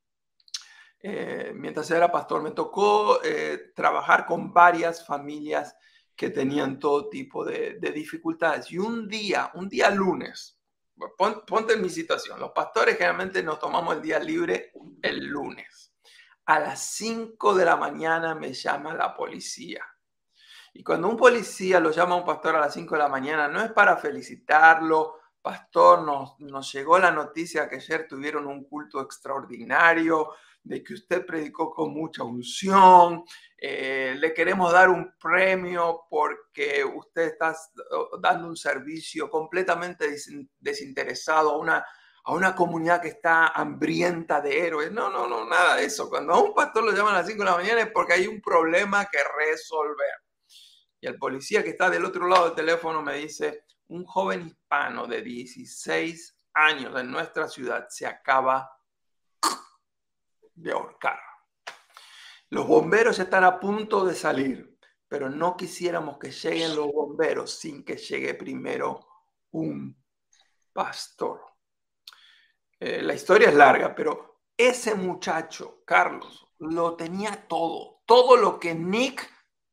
eh, 1.01 1.53
mientras 1.55 1.91
era 1.91 2.11
pastor, 2.11 2.43
me 2.43 2.51
tocó 2.51 3.23
eh, 3.23 3.73
trabajar 3.75 4.27
con 4.27 4.53
varias 4.53 5.07
familias 5.07 5.77
que 6.17 6.31
tenían 6.31 6.81
todo 6.81 7.09
tipo 7.09 7.45
de, 7.45 7.79
dificultades. 7.95 8.73
Y 8.73 8.79
un 8.79 9.07
día, 9.07 9.53
un 9.55 9.69
día 9.69 9.91
lunes, 9.91 10.59
ponte 11.47 11.75
en 11.75 11.83
mi 11.83 11.89
situación, 11.89 12.41
los 12.41 12.51
pastores 12.51 12.97
generalmente 12.97 13.43
nos 13.43 13.61
tomamos 13.61 13.95
el 13.95 14.03
día 14.03 14.19
libre 14.19 14.73
el 15.01 15.27
lunes. 15.27 15.95
A 16.47 16.59
las 16.59 16.81
5 16.81 17.55
de 17.55 17.65
la 17.65 17.77
mañana 17.77 18.35
me 18.35 18.53
llama 18.53 18.95
la 18.95 19.15
policía. 19.15 19.85
Y 20.75 20.83
cuando 20.83 21.09
un 21.09 21.17
policía 21.17 21.79
lo 21.79 21.93
llama 21.93 22.15
a 22.15 22.19
un 22.19 22.25
pastor 22.25 22.57
a 22.57 22.61
las 22.61 22.75
5 22.75 22.97
de 22.97 23.03
la 23.03 23.09
mañana, 23.09 23.47
no 23.47 23.63
es 23.63 23.71
para 23.71 23.97
felicitarlo, 23.97 25.21
pastor, 25.41 26.03
nos, 26.03 26.39
nos 26.41 26.73
llegó 26.73 26.99
la 26.99 27.13
noticia 27.13 27.69
que 27.69 27.77
ayer 27.77 28.09
tuvieron 28.09 28.49
un 28.49 28.65
culto 28.65 29.01
extraordinario, 29.01 30.33
de 30.68 30.85
que 30.85 30.92
usted 30.92 31.24
predicó 31.24 31.70
con 31.70 31.94
mucha 31.94 32.22
unción, 32.22 33.24
eh, 33.57 34.14
le 34.18 34.35
queremos 34.35 34.70
dar 34.70 34.90
un 34.90 35.14
premio 35.18 36.02
porque 36.11 36.85
usted 36.85 37.22
está 37.22 37.57
dando 38.20 38.48
un 38.48 38.57
servicio 38.57 39.31
completamente 39.31 40.14
desinteresado 40.59 41.52
a 41.52 41.59
una, 41.59 41.87
a 42.24 42.35
una 42.35 42.54
comunidad 42.54 43.00
que 43.00 43.09
está 43.09 43.48
hambrienta 43.48 44.42
de 44.42 44.66
héroes. 44.66 44.92
No, 44.92 45.09
no, 45.11 45.26
no, 45.26 45.46
nada 45.46 45.76
de 45.76 45.87
eso. 45.87 46.11
Cuando 46.11 46.35
a 46.35 46.42
un 46.42 46.54
pastor 46.54 46.85
lo 46.85 46.92
llaman 46.92 47.14
a 47.14 47.18
las 47.18 47.26
5 47.26 47.38
de 47.38 47.50
la 47.50 47.57
mañana 47.57 47.81
es 47.81 47.90
porque 47.90 48.12
hay 48.12 48.26
un 48.26 48.42
problema 48.42 49.07
que 49.07 49.18
resolver. 49.38 50.22
Y 51.00 51.07
el 51.07 51.16
policía 51.16 51.64
que 51.64 51.70
está 51.70 51.88
del 51.88 52.04
otro 52.04 52.28
lado 52.28 52.44
del 52.44 52.54
teléfono 52.54 53.00
me 53.00 53.14
dice, 53.14 53.64
un 53.87 54.04
joven 54.04 54.48
hispano 54.48 55.07
de 55.07 55.22
16 55.22 56.37
años 56.52 57.00
en 57.00 57.11
nuestra 57.11 57.48
ciudad 57.48 57.87
se 57.88 58.07
acaba 58.07 58.70
de 60.61 60.73
ahorcar. 60.73 61.18
Los 62.51 62.66
bomberos 62.66 63.18
están 63.18 63.44
a 63.44 63.61
punto 63.61 64.05
de 64.05 64.14
salir, 64.14 64.79
pero 65.07 65.29
no 65.29 65.57
quisiéramos 65.57 66.18
que 66.18 66.31
lleguen 66.31 66.77
los 66.77 66.87
bomberos 66.92 67.59
sin 67.59 67.85
que 67.85 67.97
llegue 67.97 68.35
primero 68.35 69.07
un 69.51 69.97
pastor. 70.73 71.42
Eh, 72.81 73.03
la 73.03 73.14
historia 73.14 73.49
es 73.49 73.55
larga, 73.55 73.94
pero 73.94 74.42
ese 74.57 74.94
muchacho, 74.94 75.83
Carlos, 75.85 76.47
lo 76.59 76.97
tenía 76.97 77.47
todo, 77.49 78.03
todo 78.07 78.37
lo 78.37 78.59
que 78.59 78.75
Nick 78.75 79.29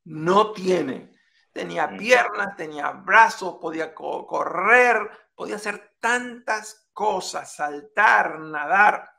no 0.06 0.52
tiene. 0.52 1.12
Tenía 1.52 1.88
piernas, 1.89 2.56
tenía 2.58 2.91
brazos, 2.91 3.58
podía 3.62 3.93
correr, 3.93 5.10
podía 5.34 5.56
hacer 5.56 5.95
tantas 6.00 6.89
cosas, 6.91 7.56
saltar, 7.56 8.39
nadar. 8.39 9.10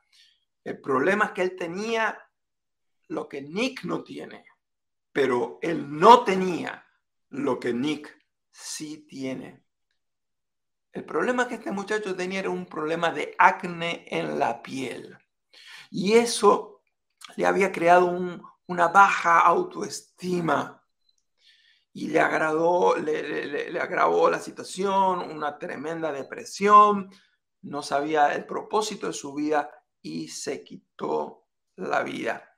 El 0.67 0.81
problema 0.81 1.27
es 1.27 1.31
que 1.31 1.43
él 1.43 1.55
tenía 1.55 2.19
lo 3.07 3.29
que 3.29 3.41
Nick 3.41 3.85
no 3.85 4.03
tiene, 4.03 4.43
pero 5.13 5.59
él 5.61 5.97
no 5.97 6.25
tenía 6.25 6.85
lo 7.29 7.57
que 7.57 7.73
Nick 7.73 8.13
sí 8.51 9.07
tiene. 9.07 9.63
El 10.91 11.05
problema 11.05 11.47
que 11.47 11.55
este 11.55 11.71
muchacho 11.71 12.13
tenía 12.17 12.41
era 12.41 12.49
un 12.49 12.65
problema 12.65 13.11
de 13.11 13.33
acné 13.37 14.07
en 14.09 14.39
la 14.39 14.61
piel. 14.61 15.17
Y 15.89 16.15
eso 16.15 16.83
le 17.37 17.45
había 17.45 17.71
creado 17.71 18.13
una 18.65 18.89
baja 18.89 19.39
autoestima 19.39 20.85
y 21.93 22.09
le, 22.09 23.71
le 23.71 23.79
agravó 23.79 24.29
la 24.29 24.39
situación, 24.41 25.31
una 25.31 25.57
tremenda 25.57 26.11
depresión, 26.11 27.09
no 27.61 27.81
sabía 27.81 28.35
el 28.35 28.45
propósito 28.45 29.07
de 29.07 29.13
su 29.13 29.33
vida 29.33 29.76
y 30.01 30.27
se 30.27 30.63
quitó 30.63 31.47
la 31.75 32.03
vida. 32.03 32.57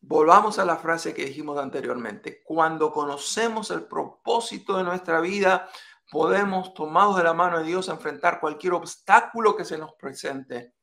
Volvamos 0.00 0.58
a 0.58 0.64
la 0.64 0.76
frase 0.76 1.12
que 1.12 1.24
dijimos 1.24 1.58
anteriormente. 1.58 2.42
Cuando 2.44 2.92
conocemos 2.92 3.70
el 3.70 3.84
propósito 3.86 4.76
de 4.76 4.84
nuestra 4.84 5.20
vida, 5.20 5.68
podemos, 6.10 6.74
tomados 6.74 7.16
de 7.16 7.24
la 7.24 7.34
mano 7.34 7.58
de 7.58 7.64
Dios, 7.64 7.88
enfrentar 7.88 8.38
cualquier 8.38 8.74
obstáculo 8.74 9.56
que 9.56 9.64
se 9.64 9.78
nos 9.78 9.94
presente. 9.94 10.74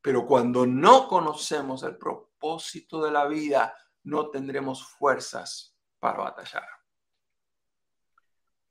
Pero 0.00 0.26
cuando 0.26 0.66
no 0.66 1.06
conocemos 1.06 1.82
el 1.82 1.98
propósito 1.98 3.02
de 3.04 3.10
la 3.10 3.26
vida, 3.26 3.74
no 4.04 4.30
tendremos 4.30 4.86
fuerzas 4.86 5.76
para 5.98 6.18
batallar. 6.18 6.66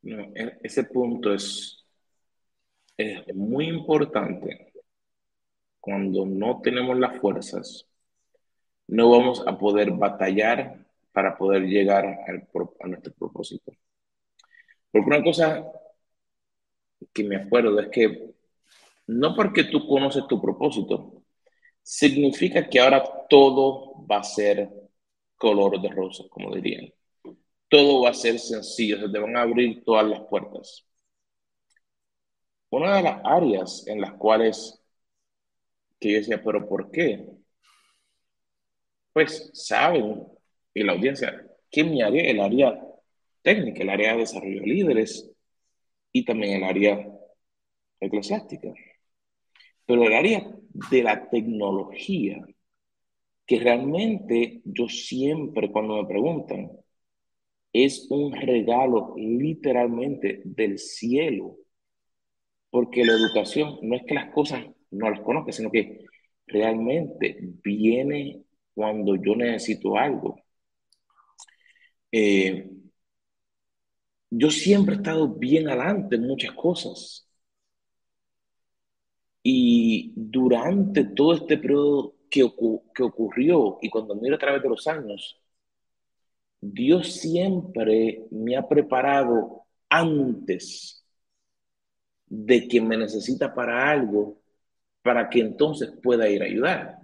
E-, 0.04 0.60
ese 0.64 0.86
punto 0.86 1.32
es, 1.32 1.86
es 2.98 3.36
muy 3.36 3.68
importante 3.68 4.71
cuando 5.82 6.26
no 6.26 6.62
tenemos 6.62 6.98
las 6.98 7.20
fuerzas, 7.20 7.88
no 8.88 9.10
vamos 9.10 9.44
a 9.46 9.58
poder 9.58 9.92
batallar 9.92 10.86
para 11.12 11.38
poder 11.38 11.64
llegar 11.64 12.06
a 12.06 12.88
nuestro 12.88 13.14
propósito. 13.14 13.74
Porque 14.92 15.08
una 15.08 15.24
cosa 15.24 15.66
que 17.14 17.24
me 17.24 17.38
acuerdo 17.38 17.80
es 17.80 17.90
que 17.90 18.34
no 19.08 19.36
porque 19.36 19.66
tú 19.66 19.88
conoces 19.88 20.28
tu 20.28 20.42
propósito, 20.42 21.24
significa 21.82 22.70
que 22.70 22.80
ahora 22.80 23.04
todo 23.30 24.06
va 24.08 24.20
a 24.20 24.24
ser 24.24 24.70
color 25.36 25.82
de 25.82 25.90
rosa, 25.90 26.24
como 26.30 26.54
dirían. 26.56 26.94
Todo 27.68 28.04
va 28.04 28.10
a 28.12 28.14
ser 28.14 28.38
sencillo, 28.40 29.00
se 29.00 29.10
te 29.10 29.20
van 29.20 29.36
a 29.36 29.42
abrir 29.42 29.84
todas 29.84 30.06
las 30.06 30.22
puertas. 30.22 30.86
Una 32.70 32.98
de 32.98 33.04
las 33.04 33.22
áreas 33.24 33.86
en 33.88 34.00
las 34.02 34.14
cuales 34.14 34.81
que 36.02 36.12
yo 36.12 36.18
decía, 36.18 36.44
pero 36.44 36.68
¿por 36.68 36.92
qué? 36.92 37.24
Pues 39.14 39.52
saben, 39.54 40.24
y 40.74 40.84
la 40.84 40.94
audiencia, 40.94 41.48
que 41.70 41.84
mi 41.84 42.02
área, 42.02 42.24
el 42.24 42.42
área 42.42 42.84
técnica, 43.44 43.84
el 43.84 43.90
área 43.90 44.14
de 44.14 44.20
desarrollo 44.20 44.62
de 44.62 44.68
líderes 44.68 45.32
y 46.12 46.26
también 46.26 46.58
el 46.58 46.64
área 46.64 47.08
eclesiástica. 48.00 48.74
Pero 49.86 50.04
el 50.04 50.14
área 50.14 50.52
de 50.90 51.04
la 51.04 51.30
tecnología, 51.30 52.44
que 53.46 53.60
realmente 53.60 54.62
yo 54.66 54.88
siempre 54.90 55.72
cuando 55.72 56.02
me 56.02 56.08
preguntan, 56.08 56.72
es 57.74 58.08
un 58.10 58.34
regalo 58.34 59.14
literalmente 59.18 60.42
del 60.46 60.80
cielo, 60.80 61.58
porque 62.72 63.06
la 63.06 63.14
educación 63.14 63.78
no 63.84 63.96
es 63.96 64.04
que 64.04 64.16
las 64.16 64.32
cosas 64.34 64.66
no 64.92 65.10
las 65.10 65.22
conozca, 65.22 65.52
sino 65.52 65.72
que 65.72 66.06
realmente 66.48 67.38
viene 67.64 68.44
cuando 68.74 69.16
yo 69.16 69.36
necesito 69.36 69.98
algo. 69.98 70.38
Eh, 72.12 72.70
yo 74.32 74.50
siempre 74.50 74.96
he 74.96 74.98
estado 74.98 75.28
bien 75.28 75.68
adelante 75.68 76.16
en 76.16 76.24
muchas 76.28 76.54
cosas. 76.54 77.28
Y 79.44 80.14
durante 80.16 81.04
todo 81.06 81.34
este 81.34 81.58
periodo 81.58 82.16
que, 82.30 82.48
que 82.96 83.04
ocurrió 83.04 83.78
y 83.82 83.90
cuando 83.90 84.16
miro 84.16 84.36
a 84.36 84.40
través 84.40 84.62
de 84.64 84.70
los 84.70 84.88
años, 84.88 85.40
Dios 86.62 87.14
siempre 87.14 88.26
me 88.32 88.56
ha 88.56 88.68
preparado 88.68 89.64
antes 89.90 91.06
de 92.28 92.68
que 92.68 92.82
me 92.82 92.98
necesita 92.98 93.54
para 93.54 93.90
algo, 93.90 94.41
para 95.02 95.30
que 95.30 95.40
entonces 95.40 95.92
pueda 96.02 96.30
ir 96.30 96.42
a 96.42 96.46
ayudar. 96.46 97.00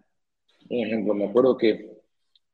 Un 0.69 0.85
ejemplo, 0.85 1.13
me 1.13 1.25
acuerdo 1.25 1.57
que 1.57 1.89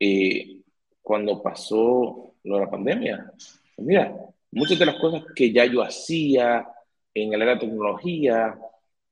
eh, 0.00 0.60
cuando 1.02 1.42
pasó 1.42 2.34
la 2.44 2.70
pandemia, 2.70 3.32
mira, 3.78 4.14
muchas 4.50 4.78
de 4.78 4.86
las 4.86 4.96
cosas 4.96 5.24
que 5.34 5.52
ya 5.52 5.64
yo 5.66 5.82
hacía 5.82 6.66
en 7.12 7.32
el 7.32 7.42
área 7.42 7.54
de 7.54 7.60
tecnología, 7.60 8.58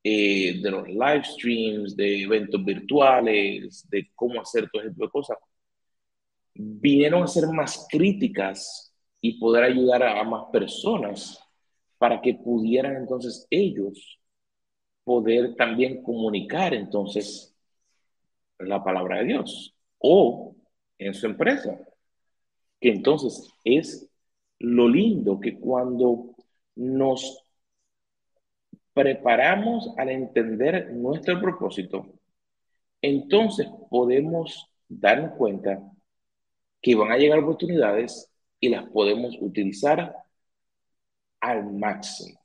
eh, 0.05 0.61
de 0.61 0.71
los 0.71 0.89
live 0.89 1.23
streams, 1.25 1.97
de 1.97 2.23
eventos 2.23 2.65
virtuales, 2.65 3.89
de 3.89 4.11
cómo 4.15 4.41
hacer 4.41 4.69
todo 4.71 4.83
ese 4.83 4.91
tipo 4.91 5.05
de 5.05 5.11
cosas, 5.11 5.39
vinieron 6.55 7.23
a 7.23 7.27
ser 7.27 7.47
más 7.49 7.87
críticas 7.91 8.93
y 9.21 9.39
poder 9.39 9.65
ayudar 9.65 10.03
a 10.03 10.23
más 10.25 10.47
personas 10.53 11.39
para 11.99 12.21
que 12.21 12.35
pudieran 12.35 12.97
entonces 12.97 13.47
ellos 13.49 14.19
poder 15.05 15.55
también 15.57 16.03
comunicar 16.03 16.75
entonces 16.75 17.55
la 18.59 18.83
palabra 18.83 19.19
de 19.19 19.25
Dios 19.25 19.75
o 19.99 20.55
en 20.99 21.15
su 21.15 21.27
empresa. 21.27 21.79
Que 22.81 22.91
entonces 22.91 23.49
es 23.65 24.09
lo 24.59 24.89
lindo 24.89 25.41
que 25.41 25.59
cuando 25.59 26.35
nos 26.75 27.45
preparamos 28.93 29.93
al 29.97 30.11
entender 30.11 30.93
nuestro 30.93 31.41
propósito, 31.41 32.07
entonces 33.01 33.67
podemos 33.91 34.69
darnos 34.89 35.33
cuenta 35.37 35.83
que 36.81 36.95
van 36.95 37.13
a 37.13 37.17
llegar 37.17 37.39
oportunidades 37.39 38.31
y 38.61 38.69
las 38.69 38.89
podemos 38.91 39.37
utilizar 39.41 40.15
al 41.41 41.73
máximo. 41.73 42.42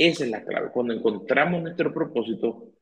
Esa 0.00 0.24
es 0.24 0.30
la 0.30 0.42
clave. 0.42 0.70
Cuando 0.72 0.94
encontramos 0.94 1.60
nuestro 1.60 1.92
propósito, 1.92 2.72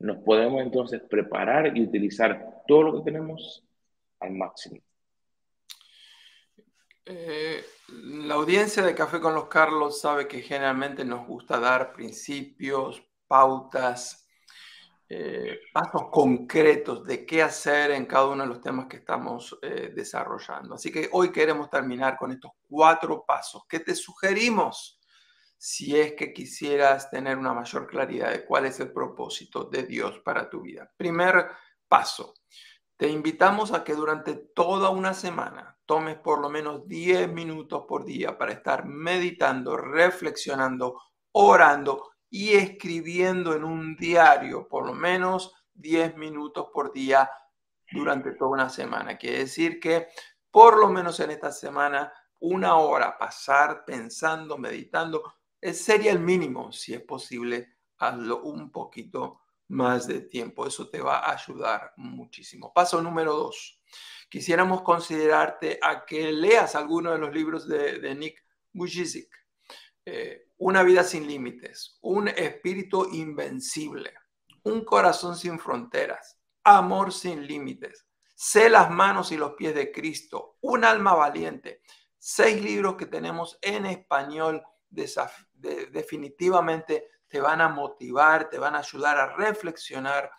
nos 0.00 0.18
podemos 0.18 0.60
entonces 0.60 1.00
preparar 1.08 1.74
y 1.74 1.82
utilizar 1.82 2.64
todo 2.68 2.82
lo 2.82 2.96
que 2.98 3.10
tenemos 3.10 3.66
al 4.20 4.32
máximo. 4.32 4.76
Eh, 7.06 7.64
la 7.88 8.34
audiencia 8.34 8.82
de 8.82 8.94
Café 8.94 9.20
con 9.20 9.34
los 9.34 9.46
Carlos 9.48 10.02
sabe 10.02 10.28
que 10.28 10.42
generalmente 10.42 11.02
nos 11.02 11.26
gusta 11.26 11.58
dar 11.58 11.94
principios, 11.94 13.02
pautas, 13.26 14.28
eh, 15.08 15.60
pasos 15.72 16.10
concretos 16.10 17.06
de 17.06 17.24
qué 17.24 17.42
hacer 17.42 17.92
en 17.92 18.04
cada 18.04 18.26
uno 18.26 18.42
de 18.42 18.50
los 18.50 18.60
temas 18.60 18.86
que 18.86 18.98
estamos 18.98 19.58
eh, 19.62 19.92
desarrollando. 19.96 20.74
Así 20.74 20.92
que 20.92 21.08
hoy 21.10 21.32
queremos 21.32 21.70
terminar 21.70 22.18
con 22.18 22.32
estos 22.32 22.50
cuatro 22.68 23.24
pasos 23.26 23.62
que 23.66 23.80
te 23.80 23.94
sugerimos 23.94 24.95
si 25.58 25.98
es 25.98 26.12
que 26.14 26.32
quisieras 26.32 27.10
tener 27.10 27.38
una 27.38 27.54
mayor 27.54 27.86
claridad 27.86 28.30
de 28.30 28.44
cuál 28.44 28.66
es 28.66 28.78
el 28.80 28.92
propósito 28.92 29.64
de 29.64 29.84
Dios 29.84 30.20
para 30.24 30.50
tu 30.50 30.62
vida. 30.62 30.92
Primer 30.96 31.48
paso, 31.88 32.34
te 32.96 33.08
invitamos 33.08 33.72
a 33.72 33.84
que 33.84 33.94
durante 33.94 34.34
toda 34.34 34.90
una 34.90 35.14
semana 35.14 35.78
tomes 35.84 36.16
por 36.16 36.40
lo 36.40 36.48
menos 36.48 36.86
10 36.86 37.32
minutos 37.32 37.84
por 37.86 38.04
día 38.04 38.36
para 38.38 38.52
estar 38.52 38.86
meditando, 38.86 39.76
reflexionando, 39.76 41.00
orando 41.32 42.10
y 42.30 42.54
escribiendo 42.54 43.54
en 43.54 43.64
un 43.64 43.96
diario 43.96 44.66
por 44.68 44.86
lo 44.86 44.94
menos 44.94 45.54
10 45.74 46.16
minutos 46.16 46.68
por 46.72 46.92
día 46.92 47.30
durante 47.92 48.32
toda 48.32 48.50
una 48.50 48.68
semana. 48.68 49.16
Quiere 49.16 49.38
decir 49.40 49.78
que 49.78 50.08
por 50.50 50.78
lo 50.78 50.88
menos 50.88 51.20
en 51.20 51.30
esta 51.30 51.52
semana 51.52 52.12
una 52.40 52.76
hora 52.76 53.16
pasar 53.18 53.84
pensando, 53.84 54.58
meditando, 54.58 55.22
sería 55.72 56.12
el 56.12 56.20
mínimo. 56.20 56.72
Si 56.72 56.94
es 56.94 57.02
posible, 57.02 57.76
hazlo 57.98 58.42
un 58.42 58.70
poquito 58.70 59.40
más 59.68 60.06
de 60.06 60.20
tiempo. 60.20 60.66
Eso 60.66 60.88
te 60.88 61.00
va 61.00 61.18
a 61.18 61.32
ayudar 61.32 61.92
muchísimo. 61.96 62.72
Paso 62.72 63.00
número 63.00 63.34
dos. 63.34 63.80
Quisiéramos 64.28 64.82
considerarte 64.82 65.78
a 65.82 66.04
que 66.04 66.32
leas 66.32 66.74
alguno 66.74 67.12
de 67.12 67.18
los 67.18 67.32
libros 67.32 67.68
de, 67.68 68.14
Nick 68.14 68.44
Vujicic. 68.72 69.28
Eh, 70.04 70.46
una 70.58 70.82
vida 70.82 71.04
sin 71.04 71.26
límites, 71.26 71.98
un 72.00 72.28
espíritu 72.28 73.08
invencible, 73.12 74.14
un 74.62 74.84
corazón 74.84 75.36
sin 75.36 75.58
fronteras, 75.58 76.40
amor 76.64 77.12
sin 77.12 77.46
límites, 77.46 78.06
sé 78.34 78.70
las 78.70 78.90
manos 78.90 79.32
y 79.32 79.36
los 79.36 79.54
pies 79.54 79.74
de 79.74 79.92
Cristo, 79.92 80.56
un 80.60 80.84
alma 80.84 81.14
valiente. 81.14 81.82
Seis 82.18 82.62
libros 82.62 82.96
que 82.96 83.06
tenemos 83.06 83.58
en 83.60 83.86
español 83.86 84.62
definitivamente 85.56 87.08
te 87.28 87.40
van 87.40 87.60
a 87.60 87.68
motivar, 87.68 88.48
te 88.48 88.58
van 88.58 88.74
a 88.74 88.78
ayudar 88.78 89.18
a 89.18 89.36
reflexionar 89.36 90.30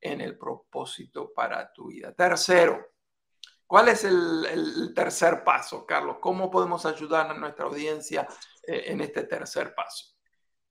en 0.00 0.20
el 0.20 0.36
propósito 0.36 1.32
para 1.34 1.72
tu 1.72 1.88
vida. 1.88 2.12
Tercero, 2.12 2.86
¿cuál 3.66 3.88
es 3.88 4.04
el, 4.04 4.92
tercer 4.94 5.42
paso, 5.44 5.86
Carlos? 5.86 6.18
¿Cómo 6.20 6.50
podemos 6.50 6.84
ayudar 6.84 7.30
a 7.30 7.34
nuestra 7.34 7.64
audiencia 7.64 8.26
eh, 8.66 8.84
en 8.86 9.00
este 9.00 9.24
tercer 9.24 9.74
paso? 9.74 10.14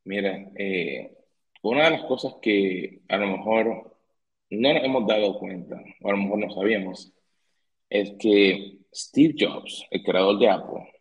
Mira, 0.06 0.52
eh, 0.56 1.18
una 1.64 1.86
de 1.86 1.92
las 1.92 2.04
cosas 2.04 2.36
que 2.42 3.02
a 3.08 3.18
lo 3.18 3.28
mejor 3.28 3.98
no 4.50 4.74
nos 4.74 4.84
hemos 4.84 5.08
dado 5.08 5.40
cuenta, 5.40 5.82
o 6.02 6.10
a 6.10 6.12
lo 6.12 6.18
mejor 6.18 6.40
no 6.40 6.50
sabíamos, 6.54 7.14
es 7.90 8.14
que 8.20 8.80
Steve 8.94 9.34
Jobs, 9.40 9.86
el 9.90 10.04
creador 10.04 10.38
de 10.40 10.50
Apple, 10.50 10.93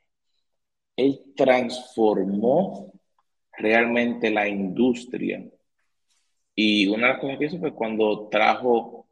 él 0.97 1.21
transformó 1.37 2.93
realmente 3.57 4.31
la 4.31 4.49
industria. 4.49 5.45
Y 6.55 6.87
una 6.89 7.07
de 7.07 7.13
las 7.15 7.21
cosas 7.21 7.39
que 7.39 7.45
hizo 7.47 7.59
fue 7.59 7.75
cuando 7.75 8.29
trajo 8.29 9.09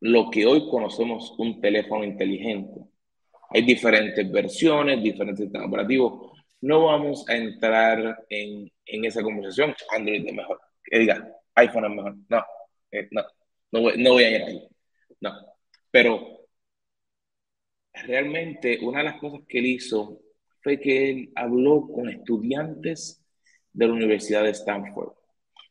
lo 0.00 0.30
que 0.30 0.46
hoy 0.46 0.68
conocemos 0.68 1.34
un 1.38 1.60
teléfono 1.60 2.04
inteligente. 2.04 2.80
Hay 3.50 3.62
diferentes 3.62 4.30
versiones, 4.30 5.02
diferentes 5.02 5.44
sistemas 5.44 5.68
operativos, 5.68 6.32
no 6.60 6.86
vamos 6.86 7.28
a 7.28 7.36
entrar 7.36 8.24
en, 8.28 8.70
en 8.84 9.04
esa 9.04 9.22
conversación. 9.22 9.74
Android 9.90 10.26
es 10.26 10.34
mejor. 10.34 10.60
Que 10.82 10.98
diga, 10.98 11.32
iPhone 11.54 11.84
es 11.84 11.90
mejor. 11.90 12.16
No, 12.28 12.44
eh, 12.90 13.08
no, 13.10 13.22
no 13.72 13.80
voy, 13.82 13.94
no 14.02 14.12
voy 14.12 14.24
a 14.24 14.30
ir 14.30 14.42
ahí. 14.42 14.68
No. 15.20 15.32
Pero 15.90 16.46
realmente 17.92 18.78
una 18.82 18.98
de 18.98 19.04
las 19.04 19.20
cosas 19.20 19.40
que 19.48 19.58
él 19.58 19.66
hizo 19.66 20.20
fue 20.66 20.80
que 20.80 21.10
él 21.10 21.32
habló 21.36 21.86
con 21.86 22.08
estudiantes 22.08 23.24
de 23.72 23.86
la 23.86 23.92
Universidad 23.92 24.42
de 24.42 24.50
Stanford. 24.50 25.12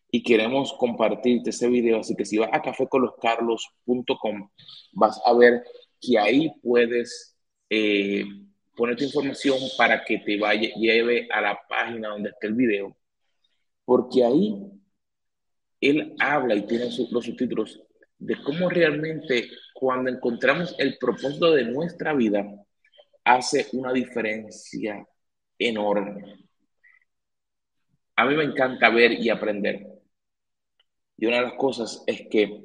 Y 0.10 0.24
queremos 0.24 0.72
compartirte 0.72 1.50
ese 1.50 1.68
video, 1.68 2.00
así 2.00 2.16
que 2.16 2.24
si 2.24 2.38
vas 2.38 2.48
a 2.54 2.62
cafécoloscarlos.com 2.62 4.50
vas 4.94 5.22
a 5.26 5.34
ver 5.34 5.66
que 6.00 6.18
ahí 6.18 6.50
puedes 6.64 7.36
eh, 7.70 8.24
poner 8.74 8.96
tu 8.96 9.04
información 9.04 9.58
para 9.78 10.06
que 10.06 10.20
te 10.20 10.40
vaya, 10.40 10.70
lleve 10.78 11.28
a 11.30 11.42
la 11.42 11.60
página 11.68 12.08
donde 12.12 12.30
está 12.30 12.48
el 12.48 12.54
video, 12.54 12.96
porque 13.84 14.24
ahí 14.24 14.56
él 15.82 16.16
habla 16.20 16.56
y 16.56 16.66
tiene 16.68 16.86
los 17.12 17.26
subtítulos 17.26 17.84
de 18.18 18.42
cómo 18.42 18.70
realmente 18.70 19.50
cuando 19.74 20.10
encontramos 20.10 20.74
el 20.80 20.98
propósito 20.98 21.52
de 21.52 21.66
nuestra 21.66 22.14
vida, 22.14 22.46
hace 23.26 23.68
una 23.74 23.92
diferencia 23.92 25.06
enorme. 25.60 26.48
A 28.18 28.26
mí 28.26 28.36
me 28.36 28.44
encanta 28.44 28.90
ver 28.90 29.14
y 29.14 29.30
aprender. 29.30 29.88
Y 31.18 31.26
una 31.26 31.38
de 31.38 31.44
las 31.44 31.54
cosas 31.56 32.04
es 32.08 32.28
que 32.30 32.64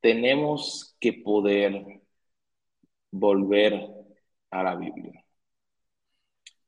tenemos 0.00 0.96
que 1.00 1.12
poder 1.12 1.84
volver 3.10 3.72
a 4.50 4.62
la 4.62 4.76
Biblia. 4.76 5.24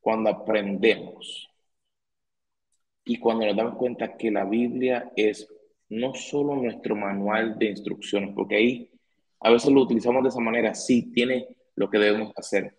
Cuando 0.00 0.30
aprendemos 0.30 1.48
Y 3.04 3.18
cuando 3.18 3.46
nos 3.46 3.56
damos 3.56 3.76
cuenta 3.76 4.16
que 4.16 4.30
la 4.30 4.44
Biblia 4.44 5.10
es 5.16 5.48
no 5.88 6.14
solo 6.14 6.54
nuestro 6.56 6.94
manual 6.94 7.58
de 7.58 7.70
instrucciones, 7.70 8.34
porque 8.34 8.56
ahí 8.56 8.90
a 9.40 9.50
veces 9.50 9.72
lo 9.72 9.82
utilizamos 9.82 10.22
de 10.22 10.28
esa 10.28 10.40
manera, 10.40 10.74
sí, 10.74 11.10
tiene 11.12 11.48
lo 11.78 11.88
que 11.88 11.98
debemos 11.98 12.32
hacer, 12.36 12.76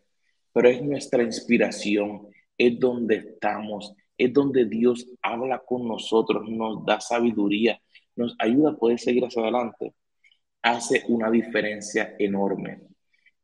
pero 0.53 0.69
es 0.69 0.81
nuestra 0.81 1.23
inspiración, 1.23 2.27
es 2.57 2.79
donde 2.79 3.15
estamos, 3.15 3.93
es 4.17 4.33
donde 4.33 4.65
Dios 4.65 5.07
habla 5.21 5.59
con 5.65 5.87
nosotros, 5.87 6.49
nos 6.49 6.85
da 6.85 6.99
sabiduría, 6.99 7.81
nos 8.15 8.35
ayuda 8.39 8.71
a 8.71 8.75
poder 8.75 8.99
seguir 8.99 9.23
hacia 9.23 9.41
adelante. 9.41 9.93
Hace 10.61 11.05
una 11.07 11.31
diferencia 11.31 12.15
enorme. 12.19 12.81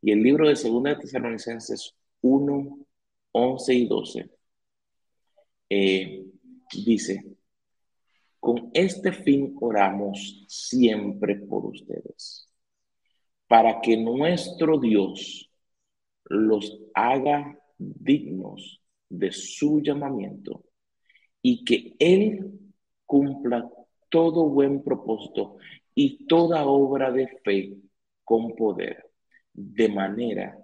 Y 0.01 0.11
el 0.11 0.21
libro 0.21 0.47
de 0.47 0.55
2 0.55 0.83
de 0.83 0.95
Tesalonicenses 0.97 1.95
1, 2.21 2.77
11 3.31 3.73
y 3.73 3.87
12 3.87 4.29
eh, 5.69 6.25
dice, 6.85 7.23
con 8.39 8.69
este 8.73 9.13
fin 9.13 9.55
oramos 9.61 10.45
siempre 10.47 11.37
por 11.37 11.65
ustedes, 11.65 12.49
para 13.47 13.79
que 13.81 13.97
nuestro 13.97 14.77
Dios 14.77 15.44
los 16.25 16.79
haga 16.93 17.57
dignos 17.77 18.81
de 19.09 19.31
su 19.31 19.81
llamamiento 19.81 20.63
y 21.41 21.63
que 21.63 21.95
Él 21.99 22.59
cumpla 23.05 23.69
todo 24.09 24.49
buen 24.49 24.83
propósito 24.83 25.57
y 25.93 26.25
toda 26.25 26.65
obra 26.65 27.11
de 27.11 27.27
fe 27.43 27.77
con 28.23 28.55
poder, 28.55 29.11
de 29.53 29.89
manera 29.89 30.57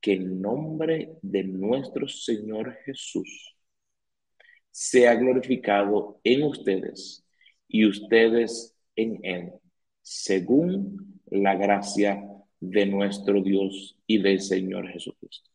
que 0.00 0.14
el 0.14 0.40
nombre 0.40 1.18
de 1.22 1.44
nuestro 1.44 2.08
Señor 2.08 2.76
Jesús 2.84 3.56
sea 4.70 5.14
glorificado 5.14 6.20
en 6.24 6.44
ustedes 6.44 7.24
y 7.68 7.86
ustedes 7.86 8.74
en 8.96 9.20
Él, 9.22 9.52
según 10.00 11.20
la 11.26 11.54
gracia 11.54 12.26
de 12.62 12.86
nuestro 12.86 13.42
Dios 13.42 13.98
y 14.06 14.22
del 14.22 14.40
Señor 14.40 14.88
Jesucristo. 14.88 15.50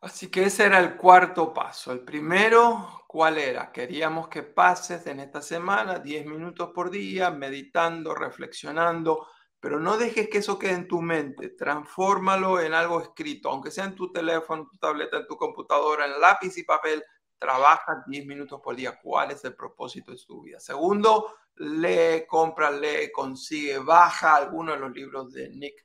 Así 0.00 0.30
que 0.30 0.44
ese 0.44 0.66
era 0.66 0.78
el 0.78 0.96
cuarto 0.96 1.52
paso. 1.52 1.92
El 1.92 2.00
primero, 2.00 3.04
¿cuál 3.08 3.38
era? 3.38 3.72
Queríamos 3.72 4.28
que 4.28 4.44
pases 4.44 5.04
en 5.08 5.18
esta 5.18 5.42
semana 5.42 5.98
10 5.98 6.26
minutos 6.26 6.70
por 6.72 6.90
día, 6.90 7.30
meditando, 7.30 8.14
reflexionando, 8.14 9.26
pero 9.58 9.80
no 9.80 9.96
dejes 9.96 10.28
que 10.28 10.38
eso 10.38 10.58
quede 10.58 10.74
en 10.74 10.88
tu 10.88 11.02
mente. 11.02 11.50
Transfórmalo 11.50 12.60
en 12.60 12.72
algo 12.72 13.00
escrito, 13.00 13.50
aunque 13.50 13.72
sea 13.72 13.84
en 13.84 13.96
tu 13.96 14.12
teléfono, 14.12 14.68
tu 14.70 14.78
tableta, 14.78 15.18
en 15.18 15.26
tu 15.26 15.36
computadora, 15.36 16.06
en 16.06 16.20
lápiz 16.20 16.56
y 16.56 16.62
papel. 16.62 17.02
Trabaja 17.42 18.04
10 18.06 18.24
minutos 18.24 18.60
por 18.62 18.76
día. 18.76 19.00
¿Cuál 19.02 19.32
es 19.32 19.44
el 19.44 19.56
propósito 19.56 20.12
de 20.12 20.18
tu 20.24 20.42
vida? 20.42 20.60
Segundo, 20.60 21.34
lee, 21.56 22.24
compra, 22.28 22.70
lee, 22.70 23.10
consigue, 23.10 23.78
baja 23.78 24.36
alguno 24.36 24.70
de 24.70 24.78
los 24.78 24.92
libros 24.92 25.32
de 25.32 25.48
Nick. 25.48 25.84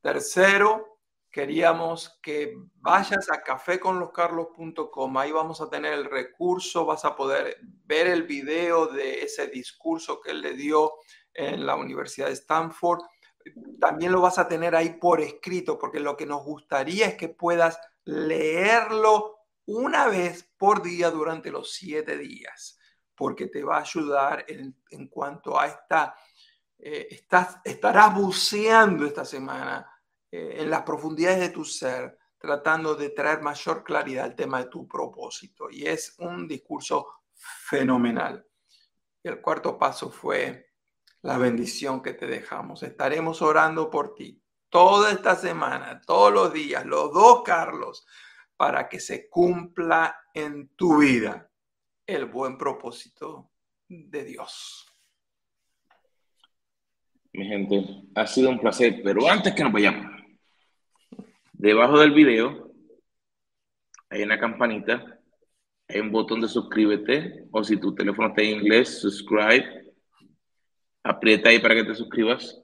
Tercero, 0.00 0.98
queríamos 1.30 2.18
que 2.20 2.56
vayas 2.80 3.30
a 3.30 3.40
caféconloscarlos.com. 3.40 5.16
Ahí 5.16 5.30
vamos 5.30 5.60
a 5.60 5.70
tener 5.70 5.92
el 5.92 6.06
recurso, 6.06 6.84
vas 6.84 7.04
a 7.04 7.14
poder 7.14 7.58
ver 7.84 8.08
el 8.08 8.24
video 8.24 8.88
de 8.88 9.22
ese 9.22 9.46
discurso 9.46 10.20
que 10.20 10.32
él 10.32 10.40
le 10.40 10.54
dio 10.54 10.94
en 11.32 11.66
la 11.66 11.76
Universidad 11.76 12.26
de 12.26 12.32
Stanford. 12.32 13.04
También 13.78 14.10
lo 14.10 14.20
vas 14.20 14.40
a 14.40 14.48
tener 14.48 14.74
ahí 14.74 14.98
por 14.98 15.20
escrito, 15.20 15.78
porque 15.78 16.00
lo 16.00 16.16
que 16.16 16.26
nos 16.26 16.42
gustaría 16.42 17.06
es 17.06 17.14
que 17.14 17.28
puedas 17.28 17.78
leerlo 18.04 19.36
una 19.66 20.06
vez 20.08 20.50
por 20.56 20.82
día 20.82 21.10
durante 21.10 21.50
los 21.50 21.72
siete 21.72 22.16
días, 22.16 22.78
porque 23.14 23.46
te 23.46 23.62
va 23.62 23.78
a 23.78 23.82
ayudar 23.82 24.44
en, 24.48 25.08
cuanto 25.08 25.58
a 25.58 25.66
esta, 25.66 26.14
eh, 26.78 27.08
estás, 27.10 27.60
estarás 27.64 28.14
buceando 28.14 29.04
esta 29.04 29.24
semana 29.24 29.86
eh, 30.30 30.56
en 30.58 30.70
las 30.70 30.82
profundidades 30.82 31.40
de 31.40 31.48
tu 31.50 31.64
ser, 31.64 32.18
tratando 32.38 32.94
de 32.94 33.10
traer 33.10 33.42
mayor 33.42 33.84
claridad 33.84 34.24
al 34.24 34.34
tema 34.34 34.62
de 34.62 34.70
tu 34.70 34.88
propósito. 34.88 35.68
Y 35.70 35.86
es 35.86 36.14
un 36.18 36.48
discurso 36.48 37.06
fenomenal. 37.34 38.46
El 39.22 39.40
cuarto 39.40 39.78
paso 39.78 40.10
fue 40.10 40.70
la 41.22 41.36
bendición 41.36 42.02
que 42.02 42.14
te 42.14 42.26
dejamos. 42.26 42.82
Estaremos 42.82 43.42
orando 43.42 43.90
por 43.90 44.14
ti 44.14 44.42
toda 44.70 45.10
esta 45.10 45.34
semana, 45.34 46.00
todos 46.00 46.32
los 46.32 46.52
días, 46.52 46.86
los 46.86 47.12
dos 47.12 47.42
Carlos, 47.44 48.06
para 48.60 48.90
que 48.90 49.00
se 49.00 49.30
cumpla 49.30 50.14
en 50.34 50.68
tu 50.76 50.98
vida 50.98 51.50
el 52.06 52.26
buen 52.26 52.58
propósito 52.58 53.52
de 53.88 54.22
Dios. 54.22 54.86
Mi 57.32 57.46
gente, 57.46 57.86
ha 58.14 58.26
sido 58.26 58.50
un 58.50 58.60
placer, 58.60 59.00
pero 59.02 59.30
antes 59.30 59.54
que 59.54 59.64
nos 59.64 59.72
vayamos, 59.72 60.04
Debajo 61.54 62.00
del 62.00 62.10
video 62.10 62.70
hay 64.10 64.24
una 64.24 64.38
campanita, 64.38 65.18
hay 65.88 66.00
un 66.00 66.12
botón 66.12 66.42
de 66.42 66.48
suscríbete, 66.48 67.46
o 67.52 67.64
si 67.64 67.78
tu 67.78 67.94
teléfono 67.94 68.28
está 68.28 68.42
en 68.42 68.58
inglés, 68.58 69.00
subscribe. 69.00 69.90
Aprieta 71.02 71.48
ahí 71.48 71.60
para 71.60 71.76
que 71.76 71.84
te 71.84 71.94
suscribas. 71.94 72.62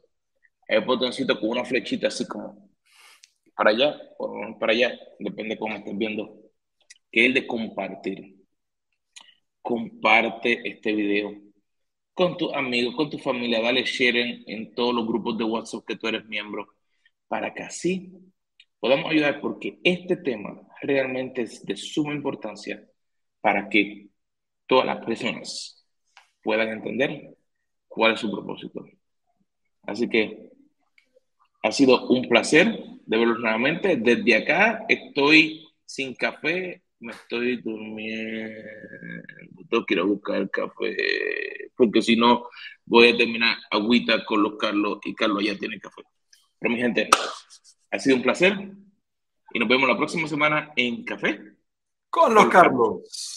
Hay 0.69 0.77
un 0.77 0.85
botoncito 0.85 1.41
con 1.41 1.49
una 1.49 1.65
flechita 1.65 2.09
así 2.09 2.27
como 2.27 2.66
para 3.57 3.71
allá 3.71 4.01
o 4.19 4.59
para 4.59 4.73
allá, 4.73 4.99
depende 5.19 5.59
cómo 5.59 5.75
estés 5.77 5.97
viendo, 5.97 6.39
que 7.11 7.21
es 7.23 7.27
el 7.27 7.35
de 7.35 7.47
compartir. 7.47 8.37
Comparte 9.63 10.69
este 10.69 10.93
video 10.93 11.35
con 12.15 12.37
tus 12.37 12.53
amigos, 12.55 12.95
con 12.95 13.11
tu 13.11 13.19
familia, 13.19 13.61
dale 13.61 13.85
share 13.85 14.17
en, 14.17 14.45
en 14.47 14.75
todos 14.75 14.95
los 14.95 15.07
grupos 15.07 15.37
de 15.39 15.45
WhatsApp 15.45 15.85
que 15.87 15.97
tú 15.97 16.07
eres 16.07 16.25
miembro, 16.27 16.69
para 17.29 17.53
que 17.53 17.63
así 17.63 18.13
podamos 18.79 19.11
ayudar 19.11 19.41
porque 19.41 19.81
este 19.83 20.17
tema 20.17 20.61
realmente 20.83 21.43
es 21.43 21.65
de 21.65 21.77
suma 21.77 22.15
importancia 22.15 22.87
para 23.41 23.69
que 23.69 24.09
todas 24.67 24.87
las 24.87 25.05
personas 25.05 25.87
puedan 26.43 26.69
entender 26.69 27.37
cuál 27.89 28.15
es 28.15 28.21
su 28.21 28.31
propósito. 28.31 28.85
Así 29.83 30.09
que 30.09 30.51
ha 31.63 31.73
sido 31.73 32.07
un 32.09 32.29
placer 32.29 32.96
de 33.07 33.17
verlos 33.17 33.39
nuevamente. 33.39 33.97
Desde 33.97 34.37
acá 34.37 34.85
estoy 34.89 35.67
sin 35.85 36.15
café, 36.15 36.83
me 37.01 37.13
estoy 37.13 37.63
durmiendo, 37.63 38.63
quiero 39.87 40.07
buscar 40.07 40.51
café, 40.51 40.97
porque 41.77 42.03
si 42.03 42.17
no 42.17 42.49
voy 42.85 43.09
a 43.09 43.17
terminar 43.17 43.57
agüita 43.71 44.25
con 44.25 44.43
los 44.43 44.57
Carlos 44.57 44.99
y 45.05 45.15
Carlos 45.15 45.45
ya 45.45 45.57
tiene 45.57 45.79
café. 45.79 46.03
Pero 46.59 46.75
mi 46.75 46.81
gente, 46.81 47.09
ha 47.91 47.99
sido 47.99 48.17
un 48.17 48.23
placer 48.23 48.53
y 49.53 49.59
nos 49.59 49.69
vemos 49.69 49.89
la 49.89 49.97
próxima 49.97 50.27
semana 50.29 50.73
en 50.77 51.05
Café 51.05 51.41
con 52.11 52.35
los 52.35 52.47
Carlos. 52.47 53.36